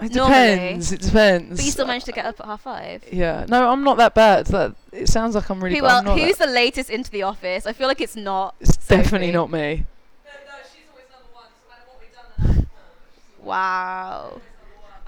it 0.00 0.14
normally? 0.14 0.38
depends. 0.54 0.90
It 0.92 1.00
depends. 1.02 1.56
But 1.58 1.64
you 1.66 1.72
still 1.72 1.86
manage 1.86 2.04
to 2.04 2.12
get 2.12 2.24
up 2.24 2.40
at 2.40 2.46
half 2.46 2.62
five. 2.62 3.04
Yeah. 3.12 3.44
No, 3.50 3.68
I'm 3.70 3.84
not 3.84 3.98
that 3.98 4.14
bad. 4.14 4.46
That 4.46 4.74
it 4.92 5.08
sounds 5.10 5.34
like 5.34 5.50
I'm 5.50 5.62
really. 5.62 5.76
Who, 5.76 5.82
well, 5.82 5.98
I'm 5.98 6.04
not 6.06 6.18
who's 6.18 6.38
the 6.38 6.46
latest 6.46 6.88
into 6.88 7.10
the 7.10 7.22
office? 7.22 7.66
I 7.66 7.74
feel 7.74 7.86
like 7.86 8.00
it's 8.00 8.16
not. 8.16 8.54
It's 8.60 8.78
definitely 8.78 9.30
not 9.32 9.50
me. 9.50 9.84
Wow. 13.42 14.40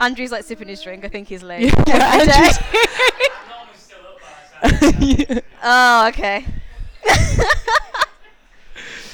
Andrew's 0.02 0.32
like 0.32 0.44
sipping 0.44 0.68
his 0.68 0.82
drink. 0.82 1.04
I 1.04 1.08
think 1.08 1.28
he's 1.28 1.42
late. 1.42 1.72
Yeah, 1.86 2.10
every 2.14 2.26
day. 2.26 2.50
Andrew's- 4.62 5.28
yeah. 5.30 5.40
oh, 5.62 6.08
okay. 6.08 6.44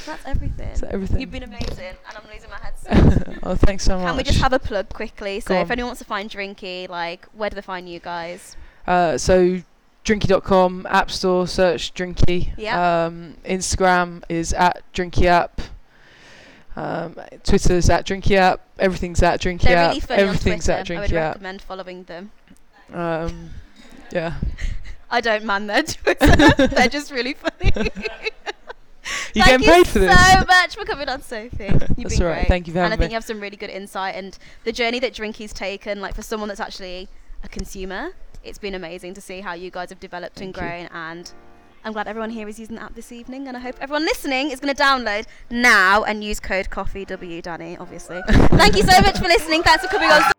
That's 0.06 0.24
everything. 0.26 0.68
That's 0.68 0.82
everything. 0.84 1.20
You've 1.20 1.30
been 1.30 1.42
amazing, 1.42 1.94
and 2.08 2.16
I'm 2.16 2.24
losing 2.32 2.48
my 2.50 2.56
head. 2.58 3.38
oh, 3.42 3.54
thanks 3.54 3.84
so 3.84 3.98
much. 3.98 4.06
Can 4.06 4.16
we 4.16 4.22
just 4.22 4.40
have 4.40 4.52
a 4.54 4.58
plug 4.58 4.88
quickly? 4.88 5.40
So 5.40 5.48
Go 5.54 5.60
if 5.60 5.66
on. 5.66 5.72
anyone 5.72 5.88
wants 5.88 5.98
to 5.98 6.04
find 6.06 6.30
Drinky, 6.30 6.88
like, 6.88 7.26
where 7.34 7.50
do 7.50 7.56
they 7.56 7.60
find 7.62 7.86
you 7.88 8.00
guys? 8.00 8.56
Uh, 8.86 9.18
so 9.18 9.60
drinky.com, 10.06 10.86
App 10.88 11.10
Store, 11.10 11.46
search 11.46 11.92
Drinky. 11.92 12.52
Yeah. 12.56 13.04
Um, 13.06 13.34
Instagram 13.44 14.22
is 14.30 14.54
at 14.54 14.82
Drinky 14.94 15.24
App. 15.26 15.60
Um, 16.78 17.16
Twitter's 17.44 17.90
at 17.90 18.06
Drinky 18.06 18.36
App. 18.36 18.60
Everything's 18.78 19.22
at 19.22 19.40
Drinky 19.40 19.62
They're 19.62 19.76
App. 19.76 19.88
really 19.90 20.00
funny 20.00 20.22
Everything's 20.22 20.68
at 20.68 20.90
I 20.90 21.00
would 21.00 21.12
App. 21.12 21.34
recommend 21.34 21.62
following 21.62 22.04
them. 22.04 22.30
Um, 22.92 23.50
yeah. 24.12 24.34
I 25.10 25.20
don't 25.20 25.44
man 25.44 25.66
their 25.66 25.82
Twitter. 25.82 26.26
They're 26.68 26.88
just 26.88 27.10
really 27.10 27.34
funny. 27.34 27.72
You 29.34 29.42
Thank 29.42 29.62
getting 29.62 29.74
paid 29.84 29.88
for 29.88 30.00
this? 30.00 30.32
so 30.32 30.44
much 30.46 30.76
for 30.76 30.84
coming 30.84 31.08
on, 31.08 31.22
Sophie. 31.22 31.64
You've 31.64 31.78
That's 31.80 31.96
been 32.18 32.26
right. 32.26 32.34
great. 32.34 32.48
Thank 32.48 32.66
you 32.66 32.74
for 32.74 32.80
and 32.80 32.92
I 32.92 32.96
think 32.96 33.08
me. 33.08 33.12
you 33.12 33.14
have 33.14 33.24
some 33.24 33.40
really 33.40 33.56
good 33.56 33.70
insight 33.70 34.14
and 34.14 34.36
the 34.64 34.72
journey 34.72 34.98
that 35.00 35.14
Drinky's 35.14 35.52
taken, 35.54 36.02
like 36.02 36.14
for 36.14 36.20
someone 36.20 36.48
that's 36.48 36.60
actually 36.60 37.08
a 37.42 37.48
consumer, 37.48 38.10
it's 38.44 38.58
been 38.58 38.74
amazing 38.74 39.14
to 39.14 39.20
see 39.22 39.40
how 39.40 39.54
you 39.54 39.70
guys 39.70 39.88
have 39.88 40.00
developed 40.00 40.40
and 40.42 40.54
Thank 40.54 40.56
you. 40.56 40.88
grown. 40.88 40.88
And 40.92 41.32
I'm 41.88 41.94
glad 41.94 42.06
everyone 42.06 42.28
here 42.28 42.46
is 42.46 42.60
using 42.60 42.76
the 42.76 42.82
app 42.82 42.94
this 42.94 43.12
evening, 43.12 43.48
and 43.48 43.56
I 43.56 43.60
hope 43.60 43.76
everyone 43.80 44.04
listening 44.04 44.50
is 44.50 44.60
going 44.60 44.74
to 44.74 44.82
download 44.82 45.24
now 45.48 46.04
and 46.04 46.22
use 46.22 46.38
code 46.38 46.68
Coffee 46.68 47.06
W 47.06 47.40
Danny, 47.40 47.78
obviously. 47.78 48.20
Thank 48.28 48.76
you 48.76 48.82
so 48.82 49.00
much 49.00 49.16
for 49.16 49.24
listening. 49.24 49.62
Thanks 49.62 49.86
for 49.86 49.90
coming 49.90 50.10
on. 50.10 50.37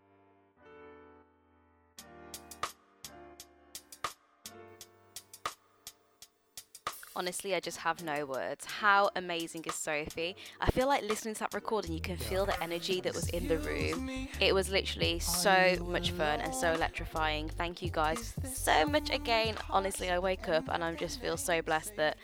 Honestly, 7.20 7.54
I 7.54 7.60
just 7.60 7.80
have 7.80 8.02
no 8.02 8.26
words. 8.26 8.64
How 8.64 9.10
amazing 9.18 9.66
is 9.66 9.76
Sophie? 9.76 10.38
I 10.62 10.72
feel 10.72 10.88
like 10.88 11.04
listening 11.04 11.34
to 11.34 11.42
that 11.42 11.54
recording, 11.54 11.92
you 11.92 12.00
can 12.00 12.16
feel 12.16 12.46
the 12.46 12.64
energy 12.64 13.02
that 13.02 13.14
was 13.14 13.28
in 13.28 13.50
the 13.50 13.58
room. 13.58 14.30
It 14.40 14.56
was 14.56 14.70
literally 14.70 15.20
so 15.20 15.76
much 15.86 16.12
fun 16.12 16.40
and 16.40 16.56
so 16.56 16.72
electrifying. 16.72 17.50
Thank 17.50 17.82
you 17.82 17.90
guys 17.90 18.34
so 18.46 18.86
much 18.86 19.10
again. 19.10 19.56
Honestly, 19.70 20.10
I 20.10 20.18
wake 20.18 20.48
up 20.48 20.70
and 20.70 20.82
I 20.82 20.96
just 20.96 21.20
feel 21.20 21.36
so 21.36 21.62
blessed 21.62 21.98
that 21.98 22.16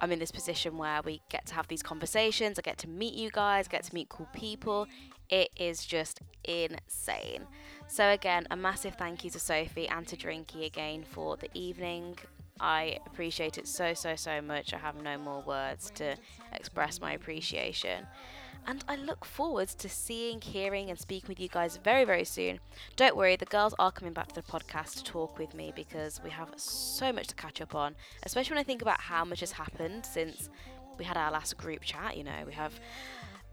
I'm 0.00 0.10
in 0.10 0.18
this 0.18 0.32
position 0.32 0.76
where 0.76 1.02
we 1.04 1.22
get 1.28 1.46
to 1.46 1.54
have 1.54 1.68
these 1.68 1.84
conversations. 1.84 2.58
I 2.58 2.62
get 2.62 2.78
to 2.78 2.88
meet 2.88 3.14
you 3.14 3.30
guys, 3.30 3.68
get 3.68 3.84
to 3.84 3.94
meet 3.94 4.08
cool 4.08 4.28
people. 4.32 4.88
It 5.30 5.50
is 5.56 5.86
just 5.86 6.20
insane. 6.42 7.46
So, 7.86 8.10
again, 8.10 8.48
a 8.50 8.56
massive 8.56 8.96
thank 8.96 9.22
you 9.22 9.30
to 9.30 9.38
Sophie 9.38 9.88
and 9.88 10.04
to 10.08 10.16
Drinky 10.16 10.66
again 10.66 11.04
for 11.08 11.36
the 11.36 11.48
evening. 11.54 12.18
I 12.60 12.98
appreciate 13.06 13.58
it 13.58 13.68
so, 13.68 13.94
so, 13.94 14.16
so 14.16 14.40
much. 14.40 14.72
I 14.72 14.78
have 14.78 15.02
no 15.02 15.18
more 15.18 15.42
words 15.42 15.90
to 15.96 16.16
express 16.52 17.00
my 17.00 17.12
appreciation. 17.12 18.06
And 18.68 18.84
I 18.88 18.96
look 18.96 19.24
forward 19.24 19.68
to 19.68 19.88
seeing, 19.88 20.40
hearing, 20.40 20.90
and 20.90 20.98
speaking 20.98 21.28
with 21.28 21.38
you 21.38 21.48
guys 21.48 21.76
very, 21.76 22.04
very 22.04 22.24
soon. 22.24 22.58
Don't 22.96 23.16
worry, 23.16 23.36
the 23.36 23.44
girls 23.44 23.74
are 23.78 23.92
coming 23.92 24.12
back 24.12 24.28
to 24.28 24.34
the 24.34 24.42
podcast 24.42 24.96
to 24.96 25.04
talk 25.04 25.38
with 25.38 25.54
me 25.54 25.72
because 25.76 26.20
we 26.24 26.30
have 26.30 26.48
so 26.56 27.12
much 27.12 27.28
to 27.28 27.34
catch 27.36 27.60
up 27.60 27.76
on, 27.76 27.94
especially 28.24 28.54
when 28.54 28.60
I 28.60 28.64
think 28.64 28.82
about 28.82 29.00
how 29.00 29.24
much 29.24 29.40
has 29.40 29.52
happened 29.52 30.04
since 30.04 30.48
we 30.98 31.04
had 31.04 31.16
our 31.16 31.30
last 31.30 31.56
group 31.56 31.82
chat. 31.82 32.16
You 32.16 32.24
know, 32.24 32.42
we 32.44 32.54
have 32.54 32.72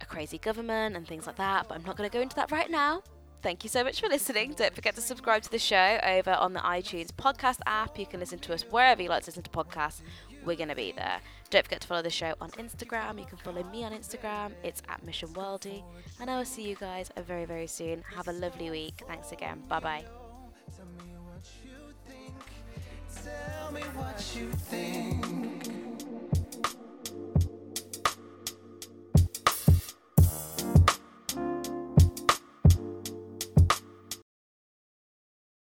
a 0.01 0.05
crazy 0.05 0.39
government 0.39 0.95
and 0.95 1.07
things 1.07 1.27
like 1.27 1.35
that, 1.35 1.67
but 1.67 1.75
I'm 1.75 1.83
not 1.83 1.95
going 1.95 2.09
to 2.09 2.13
go 2.13 2.21
into 2.21 2.35
that 2.37 2.51
right 2.51 2.71
now. 2.71 3.03
Thank 3.43 3.65
you 3.65 3.69
so 3.69 3.84
much 3.84 3.99
for 3.99 4.08
listening. 4.08 4.53
Don't 4.53 4.73
forget 4.73 4.95
to 4.95 5.01
subscribe 5.01 5.43
to 5.43 5.51
the 5.51 5.60
show 5.60 5.99
over 6.01 6.32
on 6.32 6.53
the 6.53 6.62
iTunes 6.62 7.12
podcast 7.12 7.60
app. 7.65 7.99
You 7.99 8.06
can 8.06 8.21
listen 8.21 8.39
to 8.39 8.53
us 8.53 8.63
wherever 8.63 9.01
you 9.01 9.10
like 9.10 9.23
to 9.23 9.27
listen 9.27 9.43
to 9.43 9.49
podcasts. 9.49 10.01
We're 10.45 10.56
going 10.56 10.69
to 10.69 10.75
be 10.75 10.93
there. 10.93 11.19
Don't 11.49 11.65
forget 11.65 11.82
to 11.82 11.88
follow 11.88 12.01
the 12.01 12.10
show 12.10 12.36
on 12.39 12.51
Instagram. 12.51 13.19
You 13.19 13.25
can 13.25 13.38
follow 13.38 13.62
me 13.63 13.84
on 13.84 13.91
Instagram. 13.91 14.53
It's 14.63 14.82
at 14.88 15.03
Mission 15.06 15.27
Worldy. 15.29 15.84
And 16.21 16.29
I 16.29 16.38
will 16.38 16.45
see 16.45 16.63
you 16.63 16.75
guys 16.77 17.12
very, 17.17 17.43
very 17.43 17.67
soon. 17.67 18.01
Have 18.15 18.29
a 18.29 18.34
lovely 18.34 18.71
week. 18.71 19.03
Thanks 19.08 19.34
again. 19.34 19.62
Bye 19.67 19.79
bye. 19.82 20.06
Tell 23.13 23.71
me 23.73 23.82
what 23.82 24.36
you 24.36 24.51
think. 24.53 25.72